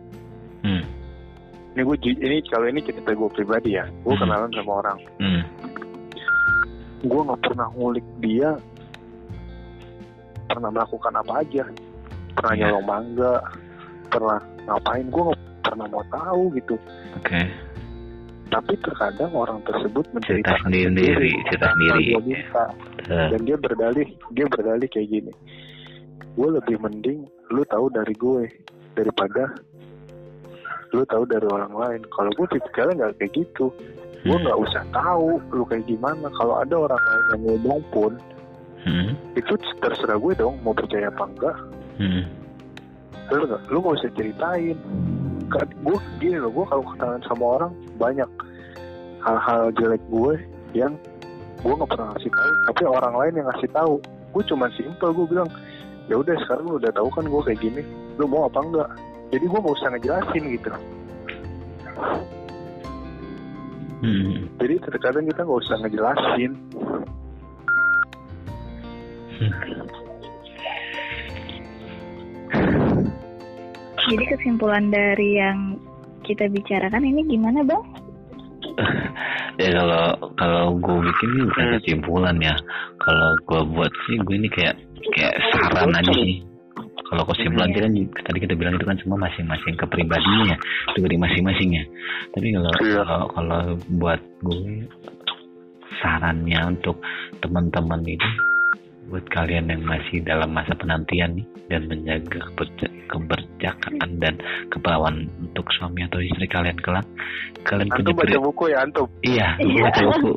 Ini 1.70 1.80
gue 1.80 1.96
ini 2.02 2.36
kalau 2.44 2.66
ini 2.66 2.80
cerita 2.80 3.10
gue 3.10 3.30
pribadi 3.30 3.78
ya, 3.78 3.86
gue 3.86 4.10
Hmm. 4.10 4.20
kenalan 4.20 4.50
sama 4.50 4.72
orang. 4.80 4.98
Hmm. 5.18 5.42
gue 7.00 7.16
nggak 7.16 7.40
pernah 7.40 7.68
ngulik 7.72 8.04
dia. 8.20 8.52
Pernah 10.44 10.68
melakukan 10.68 11.14
apa 11.14 11.32
aja. 11.40 11.64
Pernah 12.34 12.52
Iya. 12.52 12.60
nyolong 12.66 12.86
mangga. 12.86 13.34
Pernah 14.10 14.38
ngapain. 14.66 15.06
Gue 15.08 15.22
nggak 15.24 15.40
pernah 15.62 15.86
mau 15.88 16.04
tahu 16.10 16.42
gitu. 16.54 16.76
Oke. 17.16 17.40
Tapi 18.50 18.74
terkadang 18.82 19.30
orang 19.32 19.62
tersebut 19.62 20.04
cerita 20.20 20.58
menceritakan 20.58 20.70
sendiri. 20.90 21.32
cerita 21.46 21.66
sendiri. 21.70 22.04
gue 22.10 22.22
minta 22.26 22.64
Eh, 23.00 23.28
dan 23.30 23.40
dia 23.42 23.56
berdalih 23.56 24.06
dia 24.30 24.46
berdalih 24.46 24.88
kayak 24.90 25.08
gini. 25.08 25.32
Gue 26.34 26.48
lebih 26.52 26.76
mending 26.78 27.24
lu 27.48 27.62
tahu 27.64 27.88
dari 27.88 28.12
gue 28.12 28.42
daripada 28.92 29.54
lu 30.90 31.02
tahu 31.06 31.24
dari 31.26 31.46
orang 31.46 31.72
lain. 31.74 32.00
Kalau 32.10 32.30
gue 32.34 32.46
tipikalnya 32.50 32.94
nggak 33.06 33.14
kayak 33.22 33.32
gitu. 33.34 33.70
Gue 34.20 34.36
hmm. 34.36 34.44
nggak 34.44 34.58
usah 34.58 34.82
tahu 34.92 35.40
lu 35.54 35.64
kayak 35.66 35.86
gimana. 35.86 36.26
Kalau 36.36 36.54
ada 36.60 36.74
orang 36.76 37.00
lain 37.00 37.24
yang 37.30 37.42
ngomong 37.46 37.82
pun 37.94 38.12
Hmm. 38.80 39.12
itu 39.36 39.60
terserah 39.84 40.16
gue 40.16 40.32
dong 40.40 40.56
mau 40.64 40.72
percaya 40.72 41.12
apa 41.12 41.28
enggak. 41.28 41.56
Hmm. 42.00 42.24
lu 43.28 43.44
nggak? 43.44 43.62
Lu 43.68 43.76
nggak 43.84 43.96
usah 44.00 44.10
ceritain. 44.16 44.76
Kan 45.52 45.68
gue 45.84 45.98
gini 46.16 46.40
loh 46.40 46.48
gue 46.48 46.64
kalau 46.64 46.84
kenalan 46.96 47.22
sama 47.28 47.44
orang 47.60 47.72
banyak 48.00 48.30
hal-hal 49.20 49.68
jelek 49.76 50.00
gue 50.08 50.32
yang 50.72 50.96
gue 51.60 51.72
nggak 51.76 51.90
pernah 51.92 52.16
ngasih 52.16 52.32
tahu. 52.32 52.52
Tapi 52.72 52.82
orang 52.88 53.14
lain 53.20 53.32
yang 53.36 53.46
ngasih 53.52 53.70
tahu. 53.70 53.94
Gue 54.32 54.42
cuma 54.48 54.66
simpel 54.72 55.12
gue 55.12 55.26
bilang 55.28 55.50
ya 56.08 56.16
udah 56.16 56.34
sekarang 56.48 56.64
lu 56.64 56.76
udah 56.80 56.92
tahu 56.96 57.08
kan 57.12 57.24
gue 57.28 57.42
kayak 57.52 57.60
gini. 57.60 57.82
Lu 58.16 58.24
mau 58.24 58.48
apa 58.48 58.64
enggak 58.64 58.90
jadi 59.30 59.44
gue 59.46 59.58
nggak 59.58 59.76
usah 59.78 59.88
ngejelasin 59.94 60.44
gitu 60.54 60.70
Hmm. 64.00 64.48
jadi 64.56 64.80
terkadang 64.80 65.28
kita 65.28 65.44
nggak 65.44 65.60
usah 65.60 65.76
ngejelasin 65.84 66.56
Jadi 74.10 74.24
kesimpulan 74.26 74.90
dari 74.90 75.38
yang 75.38 75.78
kita 76.26 76.50
bicarakan 76.50 77.04
ini 77.04 77.20
gimana 77.28 77.62
bang? 77.62 77.82
ya 79.60 79.70
kalau 79.76 80.04
kalau 80.40 80.64
gue 80.80 80.98
bikin 81.04 81.28
ini 81.36 81.42
bukan 81.48 81.64
Hmm. 81.64 81.74
kesimpulan 81.80 82.36
ya 82.40 82.54
kalau 82.96 83.30
gue 83.44 83.60
buat 83.76 83.92
sih 84.08 84.16
gue 84.24 84.36
ini 84.40 84.48
kayak 84.48 84.76
kayak 85.12 85.36
saran 85.52 85.92
aja 85.92 86.12
sih 86.16 86.40
kalau 87.10 87.26
kesimpulan 87.26 87.74
kan 87.74 87.90
tadi 88.22 88.38
kita 88.38 88.54
bilang 88.54 88.78
itu 88.78 88.86
kan 88.86 88.94
semua 89.02 89.18
masing-masing 89.18 89.74
kepribadiannya 89.74 90.56
pribadi 90.94 91.16
masing-masing 91.18 91.70
ya 91.74 91.84
tapi 92.30 92.46
kalau 92.54 92.70
Iya. 92.80 93.02
kalau 93.02 93.26
kalau 93.34 93.60
buat 93.98 94.20
gue 94.40 94.86
sarannya 95.98 96.60
untuk 96.70 96.96
teman-teman 97.42 98.00
ini 98.06 98.30
buat 99.10 99.26
kalian 99.26 99.66
yang 99.66 99.82
masih 99.82 100.22
dalam 100.22 100.54
masa 100.54 100.70
penantian 100.72 101.34
nih 101.34 101.46
dan 101.66 101.90
menjaga 101.90 102.46
keberja- 102.46 102.94
keberjakaan 103.10 104.10
dan 104.22 104.38
keperawan 104.70 105.26
untuk 105.42 105.66
suami 105.74 106.06
atau 106.06 106.22
istri 106.22 106.46
kalian 106.46 106.78
kelak 106.78 107.02
kalian 107.66 107.90
punya 107.90 108.14
baca 108.14 108.38
buku 108.38 108.64
ya 108.70 108.78
antum 108.86 109.06
Iya, 109.26 109.58
baca 109.58 110.02
buku. 110.14 110.30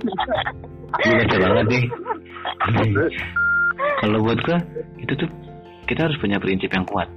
Gue 0.93 1.13
baca 1.21 1.35
banget 1.37 1.65
nih. 1.69 1.83
Kalau 4.01 4.17
buat 4.21 4.39
gue, 4.41 4.57
itu 5.01 5.13
tuh 5.17 5.29
kita 5.83 6.09
harus 6.09 6.17
punya 6.19 6.37
prinsip 6.39 6.69
yang 6.71 6.87
kuat. 6.87 7.09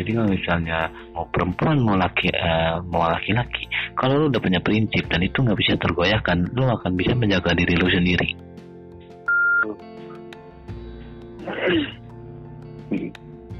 Jadi 0.00 0.16
kalau 0.16 0.28
misalnya 0.32 0.88
mau 1.12 1.28
perempuan 1.28 1.76
mau 1.84 1.92
laki 1.92 2.32
eh, 2.32 2.80
mau 2.88 3.04
laki-laki, 3.04 3.68
kalau 3.92 4.16
lu 4.16 4.24
udah 4.32 4.40
punya 4.40 4.60
prinsip 4.64 5.04
dan 5.12 5.20
itu 5.20 5.44
nggak 5.44 5.58
bisa 5.60 5.76
tergoyahkan, 5.76 6.48
lu 6.56 6.64
akan 6.64 6.92
bisa 6.96 7.12
menjaga 7.12 7.52
diri 7.52 7.74
lu 7.76 7.88
sendiri. 7.90 8.28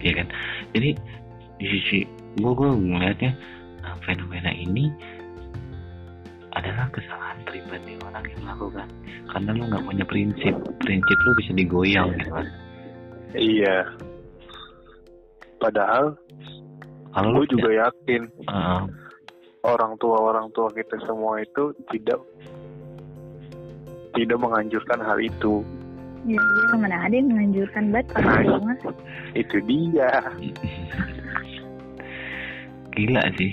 Iya 0.01 0.13
kan? 0.17 0.27
Jadi 0.73 0.91
di 1.61 1.67
sisi 1.69 1.99
gue 2.41 2.53
gue 2.57 2.69
ngeliatnya 2.73 3.37
nah, 3.85 3.93
fenomena 4.01 4.49
ini 4.49 4.89
adalah 6.57 6.89
kesalahan 6.89 7.37
pribadi 7.45 8.01
orang 8.01 8.25
yang 8.27 8.41
melakukan 8.49 8.89
karena 9.29 9.51
lu 9.55 9.63
nggak 9.69 9.85
punya 9.85 10.05
prinsip 10.09 10.55
prinsip 10.81 11.19
lu 11.21 11.33
bisa 11.37 11.53
digoyang 11.55 12.09
gitu 12.17 12.33
kan 12.33 12.49
iya. 13.35 13.79
Padahal 15.61 16.17
gue 17.11 17.45
juga 17.53 17.71
yakin 17.89 18.23
Eh, 18.49 18.83
orang 19.67 19.99
tua 20.01 20.33
orang 20.33 20.49
tua 20.57 20.73
kita 20.73 20.97
semua 21.05 21.43
itu 21.43 21.75
tidak 21.93 22.21
tidak 24.17 24.39
menganjurkan 24.41 25.01
hal 25.05 25.19
itu. 25.21 25.61
Ya, 26.29 26.37
dia 26.37 26.77
mana 26.77 27.09
ada 27.09 27.15
yang 27.17 27.33
menganjurkan 27.33 27.85
banget 27.93 28.09
orang 28.21 28.45
tua 28.45 28.59
mah. 28.61 28.77
itu 29.33 29.57
dia. 29.65 30.11
Gila 32.97 33.23
sih. 33.39 33.53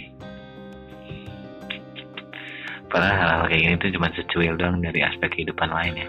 Padahal 2.88 3.20
hal-hal 3.20 3.44
kayak 3.52 3.62
gini 3.68 3.76
tuh 3.84 3.92
cuma 4.00 4.08
secuil 4.16 4.56
doang 4.56 4.80
dari 4.80 5.04
aspek 5.04 5.30
kehidupan 5.36 5.70
lain 5.70 5.94
ya 6.00 6.08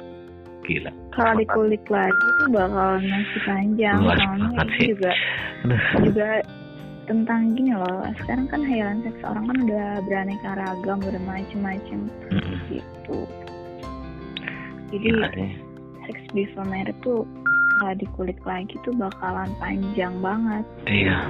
gila 0.69 0.93
Kalau 1.17 1.33
dikulik 1.35 1.85
lagi 1.89 2.27
tuh 2.39 2.49
bakalan 2.53 3.03
masih 3.09 3.41
panjang. 3.49 3.99
Luas 4.05 4.19
Soalnya 4.21 4.29
banget 4.29 4.67
itu 4.69 4.77
sih. 4.77 4.87
juga 4.93 5.13
Aduh. 5.65 5.81
juga 6.05 6.29
tentang 7.09 7.41
gini 7.57 7.73
loh. 7.73 8.05
Sekarang 8.21 8.47
kan 8.53 8.61
hayalan 8.63 9.01
seks 9.01 9.21
orang 9.25 9.45
kan 9.49 9.57
udah 9.65 9.89
beraneka 10.05 10.51
ragam, 10.61 10.99
udah 11.01 11.23
macem-macem 11.25 12.01
Mm-mm. 12.31 12.57
gitu. 12.69 13.19
Jadi 14.93 15.05
gila 15.09 15.29
sih 15.33 15.51
seks 16.07 16.23
before 16.33 16.65
marriage 16.65 16.97
tuh 17.05 17.25
kalau 17.79 17.95
dikulik 17.97 18.41
lagi 18.45 18.75
tuh 18.85 18.93
bakalan 18.97 19.49
panjang 19.61 20.15
banget. 20.21 20.65
iya 20.85 21.25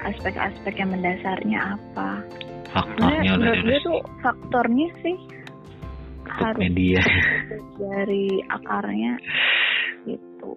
Aspek-aspek 0.00 0.80
yang 0.80 0.92
mendasarnya 0.96 1.76
apa? 1.76 2.24
faktornya 2.70 3.20
Sebenarnya 3.20 3.32
udah 3.34 3.36
menurut 3.36 3.60
gue 3.66 3.78
tuh 3.82 3.98
faktornya 4.22 4.88
sih 5.02 5.16
harus 6.38 6.60
media. 6.60 7.02
dari 7.80 8.26
akarnya. 8.46 9.14
Gitu. 10.06 10.50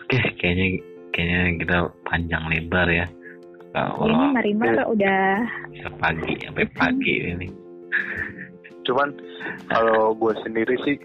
oke 0.00 0.18
kayaknya 0.40 0.80
kayaknya 1.12 1.40
kita 1.60 1.78
panjang 2.06 2.44
lebar 2.48 2.88
ya. 2.88 3.06
Kalau 3.76 4.08
Ini 4.08 4.32
Marimar 4.32 4.80
udah 4.88 5.22
bisa 5.70 5.88
pagi 6.00 6.32
sampai 6.40 6.66
pagi 6.72 7.14
ini. 7.20 7.48
Cuman 8.88 9.12
kalau 9.68 10.16
gue 10.16 10.32
sendiri 10.40 10.74
sih 10.82 10.96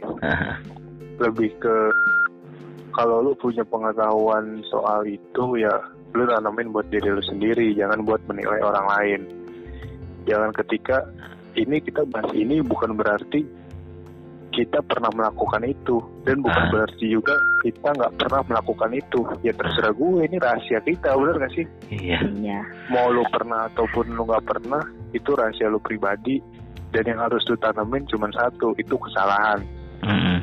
lebih 1.19 1.51
ke 1.59 1.75
kalau 2.93 3.25
lu 3.25 3.33
punya 3.35 3.65
pengetahuan 3.67 4.61
soal 4.69 5.03
itu 5.03 5.43
ya 5.59 5.73
lu 6.13 6.23
tanamin 6.29 6.69
buat 6.69 6.87
diri 6.93 7.09
lu 7.09 7.23
sendiri 7.25 7.73
jangan 7.73 8.05
buat 8.07 8.21
menilai 8.29 8.61
orang 8.63 8.87
lain. 8.87 9.21
Jangan 10.23 10.55
ketika 10.55 11.03
ini 11.55 11.77
kita 11.81 12.05
bahas 12.09 12.31
ini 12.33 12.59
bukan 12.65 12.97
berarti 12.97 13.45
kita 14.53 14.85
pernah 14.85 15.09
melakukan 15.13 15.65
itu. 15.65 15.97
Dan 16.25 16.45
bukan 16.45 16.63
Ah. 16.63 16.69
berarti 16.69 17.05
juga 17.09 17.33
kita 17.65 17.89
nggak 17.89 18.13
pernah 18.21 18.41
melakukan 18.45 18.91
itu. 18.93 19.19
Ya 19.41 19.53
terserah 19.57 19.93
gue 19.97 20.29
ini 20.29 20.37
rahasia 20.37 20.79
kita 20.85 21.17
bener 21.17 21.41
gak 21.41 21.53
sih? 21.57 21.65
Iya. 21.89 22.21
Iya. 22.21 22.61
Mau 22.93 23.09
lu 23.09 23.25
pernah 23.33 23.65
ataupun 23.73 24.13
lu 24.13 24.29
nggak 24.29 24.45
pernah 24.45 24.83
itu 25.13 25.29
rahasia 25.33 25.69
lu 25.69 25.81
pribadi. 25.81 26.37
Dan 26.93 27.09
yang 27.09 27.25
harus 27.25 27.41
lu 27.49 27.57
tanamin 27.57 28.05
cuma 28.05 28.29
satu 28.29 28.77
itu 28.77 28.93
kesalahan. 28.93 29.65
Mm-mm. 30.03 30.39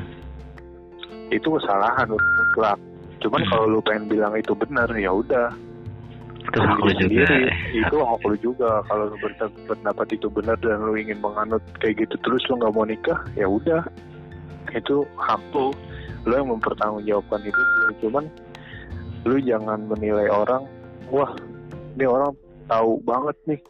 itu 1.31 1.47
kesalahan 1.47 2.11
mutlak 2.11 2.75
cuman 3.23 3.41
kalau 3.47 3.77
lu 3.77 3.79
pengen 3.85 4.09
bilang 4.11 4.33
itu 4.35 4.51
benar 4.57 4.89
ya 4.97 5.13
udah 5.13 5.53
itu 6.51 6.59
hak 6.59 6.77
lu 6.77 6.91
juga 6.91 7.23
sendiri. 7.23 7.35
eh. 7.47 7.55
itu 7.79 7.95
hak 7.95 8.21
lu 8.27 8.35
juga. 8.43 8.69
Kalau 8.85 9.03
lu 9.07 9.15
ber- 9.17 9.39
berpendapat 9.39 10.07
itu 10.11 10.27
benar 10.27 10.59
dan 10.59 10.83
lu 10.83 10.93
ingin 10.93 11.23
menganut 11.23 11.63
kayak 11.79 12.03
gitu 12.03 12.15
terus 12.27 12.43
lu 12.51 12.59
nggak 12.59 12.73
mau 12.75 12.83
nikah 12.83 13.19
ya 13.39 13.47
udah. 13.47 13.81
Itu 14.75 15.07
hak 15.15 15.39
lu. 15.55 15.71
Lu 16.27 16.33
yang 16.35 16.51
mempertanggungjawabkan 16.51 17.41
itu. 17.41 17.61
Cuman 18.03 18.27
lu 19.23 19.39
jangan 19.39 19.79
menilai 19.87 20.27
orang 20.27 20.67
wah 21.07 21.31
ini 21.95 22.03
orang 22.03 22.35
tahu 22.67 22.99
banget 23.01 23.37
nih. 23.47 23.61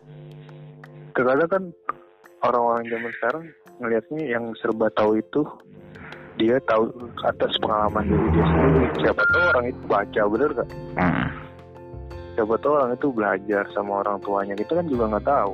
Terkadang 1.13 1.49
kan 1.49 1.63
orang-orang 2.41 2.83
zaman 2.89 3.11
sekarang 3.19 3.43
ngelihatnya 3.77 4.21
yang 4.25 4.43
serba 4.57 4.89
tahu 4.93 5.21
itu 5.21 5.41
dia 6.39 6.57
tahu 6.65 6.89
atas 7.21 7.53
pengalaman 7.61 8.07
diri 8.07 8.27
dia 8.33 8.45
sendiri. 8.47 8.85
Siapa 9.03 9.21
tahu 9.21 9.43
orang 9.53 9.65
itu 9.69 9.81
baca 9.85 10.21
bener 10.25 10.49
gak 10.55 10.69
Hmm. 10.97 11.27
Siapa 12.35 12.55
tahu 12.59 12.73
orang 12.79 12.95
itu 12.95 13.07
belajar 13.11 13.63
sama 13.75 14.03
orang 14.05 14.17
tuanya. 14.23 14.53
Kita 14.55 14.79
kan 14.79 14.87
juga 14.87 15.03
nggak 15.11 15.27
tahu. 15.27 15.53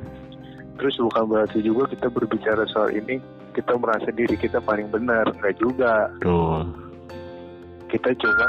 Terus 0.78 0.94
bukan 0.98 1.24
berarti 1.30 1.58
juga 1.62 1.86
kita 1.90 2.06
berbicara 2.10 2.66
soal 2.70 2.90
ini 2.90 3.22
kita 3.52 3.76
merasa 3.76 4.08
diri 4.10 4.34
kita 4.34 4.58
paling 4.64 4.90
benar. 4.90 5.30
Nggak 5.38 5.56
juga. 5.58 6.10
Betul. 6.18 6.62
kita 7.92 8.08
cuma 8.24 8.48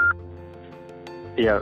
ya 1.36 1.60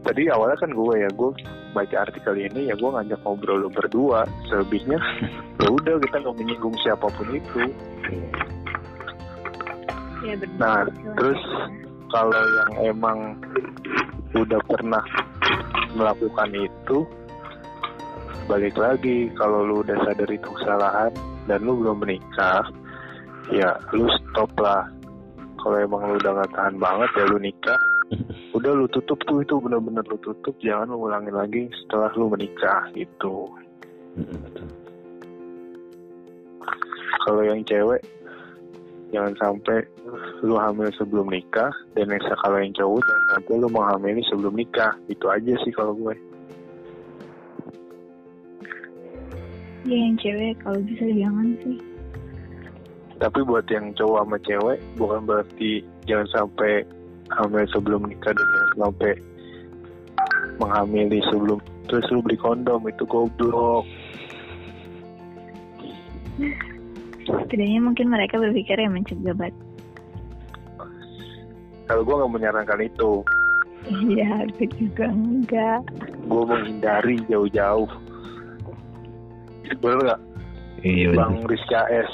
tadi 0.00 0.32
awalnya 0.32 0.56
kan 0.64 0.72
gue 0.72 0.94
ya 0.96 1.12
gue 1.12 1.30
baca 1.76 1.96
artikel 2.08 2.40
ini 2.40 2.72
ya 2.72 2.74
gue 2.78 2.88
ngajak 2.88 3.20
ngobrol 3.20 3.68
lu 3.68 3.68
berdua. 3.68 4.24
Selebihnya 4.48 4.96
ya 5.62 5.68
udah 5.68 6.00
kita 6.00 6.16
nggak 6.24 6.36
menyinggung 6.40 6.76
siapa 6.80 7.04
pun 7.04 7.28
itu. 7.36 7.68
Ya 10.24 10.34
benar. 10.40 10.88
Nah, 10.88 11.12
terus 11.20 11.40
kalau 12.14 12.42
yang 12.46 12.94
emang 12.94 13.18
udah 14.38 14.60
pernah 14.70 15.02
melakukan 15.98 16.50
itu, 16.54 17.02
balik 18.46 18.78
lagi 18.78 19.34
kalau 19.34 19.66
lu 19.66 19.82
udah 19.82 19.98
sadar 20.06 20.30
itu 20.30 20.46
kesalahan 20.62 21.10
dan 21.50 21.66
lu 21.66 21.74
belum 21.82 22.06
menikah, 22.06 22.62
ya 23.50 23.74
lu 23.90 24.06
stop 24.06 24.54
lah. 24.62 24.86
Kalau 25.58 25.76
emang 25.80 26.06
lu 26.06 26.14
udah 26.22 26.44
gak 26.44 26.54
tahan 26.54 26.76
banget 26.78 27.10
ya 27.18 27.24
lu 27.26 27.38
nikah, 27.42 27.80
udah 28.56 28.72
lu 28.78 28.86
tutup 28.94 29.18
tuh 29.26 29.42
itu 29.42 29.58
bener-bener 29.58 30.06
lu 30.06 30.18
tutup, 30.22 30.54
jangan 30.62 30.94
lu 30.94 31.10
ulangin 31.10 31.34
lagi 31.34 31.66
setelah 31.82 32.14
lu 32.14 32.30
menikah 32.30 32.86
gitu. 32.94 33.50
Kalau 37.26 37.42
yang 37.42 37.64
cewek 37.66 38.04
jangan 39.12 39.34
sampai 39.40 39.84
lu 40.40 40.56
hamil 40.56 40.88
sebelum 40.96 41.28
nikah 41.28 41.72
dan 41.96 42.08
yang 42.08 42.22
kalau 42.40 42.58
yang 42.60 42.74
cowok 42.76 43.00
jangan 43.02 43.26
sampai 43.36 43.54
lu 43.58 43.68
menghamili 43.68 44.22
sebelum 44.30 44.54
nikah. 44.56 44.92
Itu 45.10 45.26
aja 45.28 45.52
sih 45.64 45.72
kalau 45.74 45.92
gue. 45.96 46.14
Ya 49.84 49.96
yang 50.00 50.16
cewek 50.16 50.56
kalau 50.64 50.80
bisa 50.80 51.04
jangan 51.12 51.48
sih. 51.60 51.78
Tapi 53.20 53.38
buat 53.44 53.66
yang 53.68 53.92
cowok 53.94 54.18
sama 54.24 54.38
cewek 54.42 54.78
bukan 54.96 55.20
berarti 55.28 55.84
jangan 56.08 56.28
sampai 56.32 56.84
hamil 57.32 57.64
sebelum 57.72 58.08
nikah 58.08 58.32
dan 58.32 58.46
jangan 58.48 58.72
sampai 58.88 59.12
menghamili 60.56 61.20
sebelum. 61.28 61.58
Terus 61.84 62.08
lu 62.08 62.24
beli 62.24 62.40
kondom 62.40 62.80
itu 62.88 63.04
goblok 63.04 63.84
setidaknya 67.24 67.80
mungkin 67.80 68.12
mereka 68.12 68.36
berpikir 68.36 68.76
ya 68.76 68.88
mencegah 68.88 69.36
bat. 69.36 69.54
Kalau 71.84 72.00
gue 72.00 72.14
nggak 72.16 72.32
menyarankan 72.32 72.80
itu. 72.84 73.20
Iya 73.84 74.48
aku 74.48 74.64
juga 74.80 75.12
enggak. 75.12 75.80
Gue 76.24 76.42
menghindari 76.48 77.20
jauh-jauh. 77.28 77.90
Bener 79.84 79.98
nggak? 80.00 80.20
Iya 80.84 81.08
bang. 81.12 81.32
Rizka 81.44 81.80
S. 81.92 82.10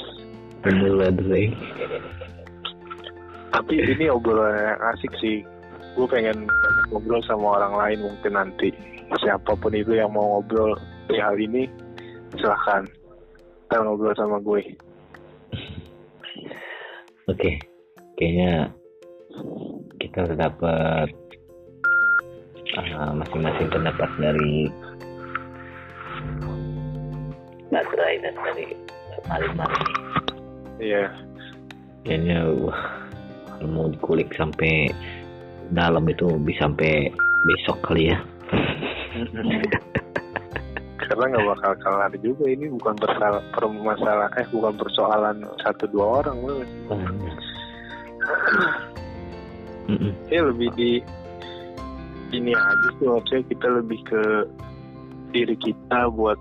Bener 0.63 1.11
bener. 1.15 1.51
tapi 3.51 3.83
ini 3.83 4.07
obrolan 4.07 4.55
yang 4.55 4.79
asik 4.95 5.11
sih. 5.19 5.43
Gue 5.95 6.07
pengen 6.07 6.47
ngobrol 6.91 7.19
sama 7.27 7.59
orang 7.59 7.73
lain 7.75 7.99
mungkin 8.07 8.33
nanti. 8.35 8.71
Siapa 9.19 9.59
pun 9.59 9.75
itu 9.75 9.91
yang 9.91 10.15
mau 10.15 10.39
ngobrol 10.39 10.75
di 11.11 11.19
hal 11.19 11.35
ini 11.35 11.67
silahkan. 12.39 12.87
Kita 13.67 13.83
ngobrol 13.83 14.15
sama 14.15 14.39
gue 14.39 14.63
Oke, 17.29 17.61
kayaknya 18.17 18.73
kita 20.01 20.25
udah 20.25 20.37
dapat 20.49 21.09
uh, 22.81 23.13
masing-masing 23.13 23.69
pendapat 23.69 24.09
dari 24.17 24.65
Mbak 27.69 27.85
Gray 27.93 28.15
dan 28.25 28.33
dari 28.41 28.65
Marimar 29.29 29.69
ini. 29.69 29.93
iya 30.81 31.13
Kayaknya 32.01 32.49
wah, 32.65 32.81
mau 33.69 33.85
dikulik 33.93 34.33
sampai 34.33 34.89
dalam 35.69 36.09
itu 36.09 36.41
bisa 36.41 36.65
sampai 36.65 37.13
besok 37.45 37.77
kali 37.85 38.09
ya. 38.09 38.17
karena 41.11 41.35
nggak 41.35 41.47
bakal 41.51 41.73
kelar 41.83 42.13
juga 42.23 42.45
ini 42.47 42.71
bukan 42.71 42.95
persalah 42.95 43.43
permasalah 43.51 44.31
eh 44.39 44.47
bukan 44.47 44.73
persoalan 44.79 45.43
satu 45.59 45.83
dua 45.91 46.23
orang. 46.23 46.35
Banyak. 46.87 47.35
Mm-mm. 49.91 50.13
ya 50.31 50.39
lebih 50.45 50.71
di 50.79 51.03
ini 52.31 52.55
aja 52.55 52.87
sih 52.95 53.07
maksudnya 53.11 53.43
kita 53.51 53.67
lebih 53.67 53.99
ke 54.07 54.21
diri 55.35 55.55
kita 55.59 56.07
buat 56.15 56.39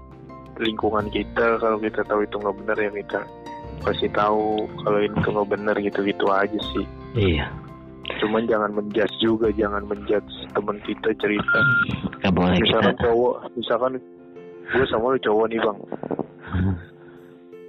lingkungan 0.61 1.11
kita 1.11 1.59
kalau 1.59 1.81
kita 1.83 2.05
tahu 2.07 2.23
itu 2.23 2.37
nggak 2.39 2.57
benar 2.63 2.77
ya 2.79 2.91
kita 2.95 3.21
kasih 3.81 4.11
tahu 4.13 4.69
kalau 4.85 4.99
ini 5.03 5.17
tuh 5.25 5.33
nggak 5.35 5.51
benar 5.51 5.75
gitu 5.83 5.99
gitu 6.05 6.25
aja 6.31 6.59
sih 6.77 6.87
Iya, 7.19 7.51
cuman 8.23 8.47
jangan 8.47 8.71
menjudge 8.71 9.17
juga 9.19 9.51
jangan 9.51 9.83
menjudge 9.89 10.31
teman 10.55 10.79
kita 10.87 11.11
cerita 11.19 11.59
nggak 12.23 12.33
boleh 12.37 12.55
kita. 12.55 12.65
misalkan 12.71 12.97
cowok 13.03 13.35
misalkan 13.59 13.93
gue 14.71 14.87
sama 14.87 15.13
lu 15.13 15.21
cowok 15.21 15.47
nih 15.47 15.61
bang 15.61 15.79
Hmm. 16.51 16.75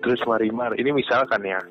terus 0.02 0.18
Marimar 0.26 0.74
ini 0.74 0.90
misalkan 0.92 1.46
ya 1.46 1.62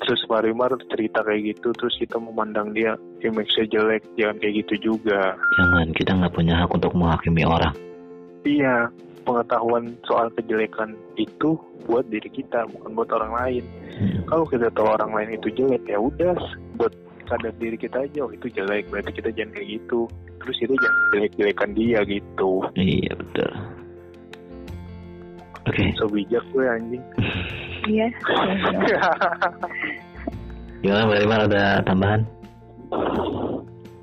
terus 0.00 0.22
Marimar 0.26 0.70
cerita 0.86 1.20
kayak 1.20 1.42
gitu 1.50 1.74
terus 1.74 1.98
kita 1.98 2.16
memandang 2.16 2.70
dia 2.70 2.94
image-nya 3.20 3.66
jelek 3.68 4.02
jangan 4.14 4.36
kayak 4.38 4.54
gitu 4.64 4.74
juga 4.94 5.34
Jangan, 5.58 5.86
kita 5.92 6.10
nggak 6.14 6.30
punya 6.32 6.54
hak 6.56 6.70
untuk 6.70 6.94
menghakimi 6.94 7.42
orang. 7.42 7.74
iya 8.42 8.88
pengetahuan 9.20 9.92
soal 10.06 10.32
kejelekan 10.32 10.96
itu 11.14 11.58
buat 11.84 12.08
diri 12.08 12.30
kita 12.30 12.64
bukan 12.70 12.90
buat 12.94 13.10
orang 13.12 13.32
lain 13.34 13.64
Hmm. 14.00 14.24
kalau 14.24 14.46
kita 14.46 14.72
tahu 14.72 14.88
orang 14.88 15.12
lain 15.12 15.36
itu 15.36 15.52
jelek 15.52 15.84
ya 15.84 16.00
udah 16.00 16.32
buat 16.78 16.94
sadar 17.30 17.54
diri 17.62 17.78
kita 17.78 18.02
aja 18.02 18.26
oh 18.26 18.32
itu 18.34 18.50
jelek 18.50 18.90
berarti 18.90 19.14
kita 19.14 19.30
jangan 19.30 19.54
kayak 19.54 19.68
gitu 19.78 20.10
terus 20.42 20.56
itu 20.58 20.74
jangan 20.74 21.00
jelek-jelekan 21.14 21.70
dia 21.78 22.00
gitu 22.04 22.50
Iya 22.74 23.12
betul. 23.14 23.50
Oke, 25.68 25.84
so 25.94 26.10
bijak 26.10 26.42
gue 26.50 26.64
anjing 26.66 27.04
iya 27.86 28.10
gimana 30.82 31.06
Mbak 31.06 31.20
Rimar 31.22 31.40
ada 31.46 31.64
tambahan? 31.84 32.20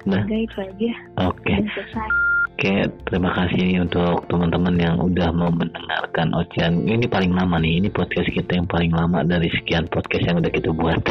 Nah, 0.07 0.23
enggak 0.23 0.41
itu 0.47 0.57
aja 0.63 0.91
oke. 1.28 1.53
selesai 1.75 2.09
Oke, 2.57 2.89
terima 3.05 3.30
kasih 3.38 3.86
untuk 3.86 4.25
teman-teman 4.34 4.82
yang 4.82 4.97
udah 4.97 5.30
mau 5.30 5.53
mendengarkan 5.53 6.34
ocehan. 6.34 6.89
Ini 6.89 7.05
paling 7.05 7.30
lama 7.30 7.61
nih, 7.61 7.86
ini 7.86 7.93
podcast 7.93 8.34
kita 8.34 8.57
yang 8.57 8.65
paling 8.65 8.89
lama 8.89 9.21
dari 9.21 9.45
sekian 9.61 9.86
podcast 9.93 10.25
yang 10.25 10.41
udah 10.41 10.49
kita 10.49 10.73
buat. 10.73 10.97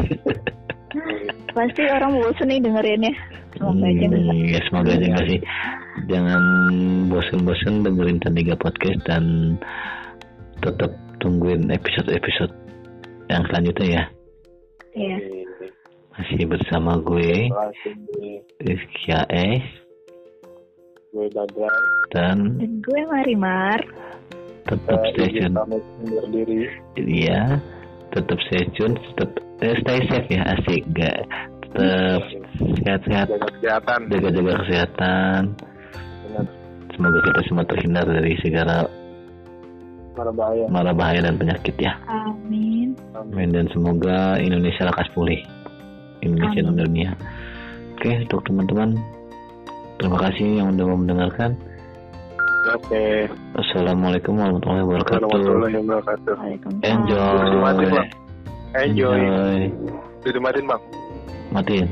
pasti 1.56 1.82
orang 1.88 2.20
bosan 2.20 2.46
nih 2.52 2.60
dengerinnya. 2.60 3.14
Semoga 3.56 3.88
aja 3.88 4.04
enggak 4.04 4.20
Hmm, 4.28 4.44
ya 4.52 4.60
semoga 4.68 4.90
aja 4.92 5.06
nggak 5.08 5.26
sih. 5.32 5.40
Jangan 6.12 6.42
bosen-bosen 7.08 7.74
dengerin 7.80 8.20
Tandiga 8.20 8.54
Podcast 8.60 9.00
dan 9.08 9.56
tetap 10.60 10.92
tungguin 11.24 11.72
episode-episode 11.72 12.52
yang 13.32 13.42
selanjutnya 13.48 13.88
ya. 13.88 14.04
iya. 14.92 15.16
Masih 16.16 16.48
bersama 16.48 16.96
gue, 17.00 17.52
Rizky 18.60 19.12
AS, 19.12 19.64
gue 21.12 21.28
Badra. 21.28 21.68
Dan 22.08 22.56
dan 22.56 22.72
gue 22.80 23.00
Marimar. 23.04 23.80
tetap 24.64 25.00
stay 25.12 25.28
izin 25.30 25.52
tune. 25.52 26.64
Iya, 26.96 27.60
tetap 28.10 28.38
stay 28.48 28.64
tune, 28.74 28.96
tetap 28.96 29.30
eh, 29.36 29.45
stay 29.60 30.00
safe 30.08 30.28
ya, 30.28 30.42
asik 30.52 30.82
gak? 30.92 31.18
Tetap 31.76 32.22
sehat-sehat, 32.84 33.26
jaga 33.28 33.48
kesehatan 33.52 34.00
jaga-jaga 34.08 34.52
kesehatan. 34.64 35.40
Benar. 36.24 36.44
Semoga 36.96 37.18
kita 37.28 37.40
semua 37.48 37.64
terhindar 37.68 38.04
dari 38.08 38.32
segala 38.40 38.88
mara 40.16 40.32
bahaya 40.32 40.64
mara 40.72 40.92
bahaya 40.96 41.20
dan 41.28 41.36
penyakit 41.36 41.76
ya. 41.76 41.92
amin 42.08 42.96
Amin 43.12 43.52
dan 43.52 43.68
semoga 43.68 44.40
Indonesia 44.40 44.88
lekas 44.88 45.08
pulih. 45.12 45.40
Indonesia 46.24 46.64
dan 46.64 46.72
Amin. 46.72 46.84
dunia. 46.88 47.10
Oke, 47.96 48.12
untuk 48.24 48.40
teman-teman, 48.48 48.96
terima 50.00 50.18
kasih 50.28 50.60
yang 50.60 50.72
udah 50.72 50.84
mau 50.88 50.98
mendengarkan. 51.00 51.50
Oke. 52.76 53.30
Assalamualaikum 53.56 54.36
warahmatullahi 54.36 54.84
wabarakatuh. 54.84 55.28
Warahmatullahi 55.28 55.76
wabarakatuh. 55.80 56.34
Enjoy. 56.82 58.25
Enjoy. 58.76 59.16
Enjoy. 59.16 59.60
Udah 60.26 60.32
dimatiin, 60.36 60.66
Bang. 60.68 60.82
Matiin. 61.54 61.88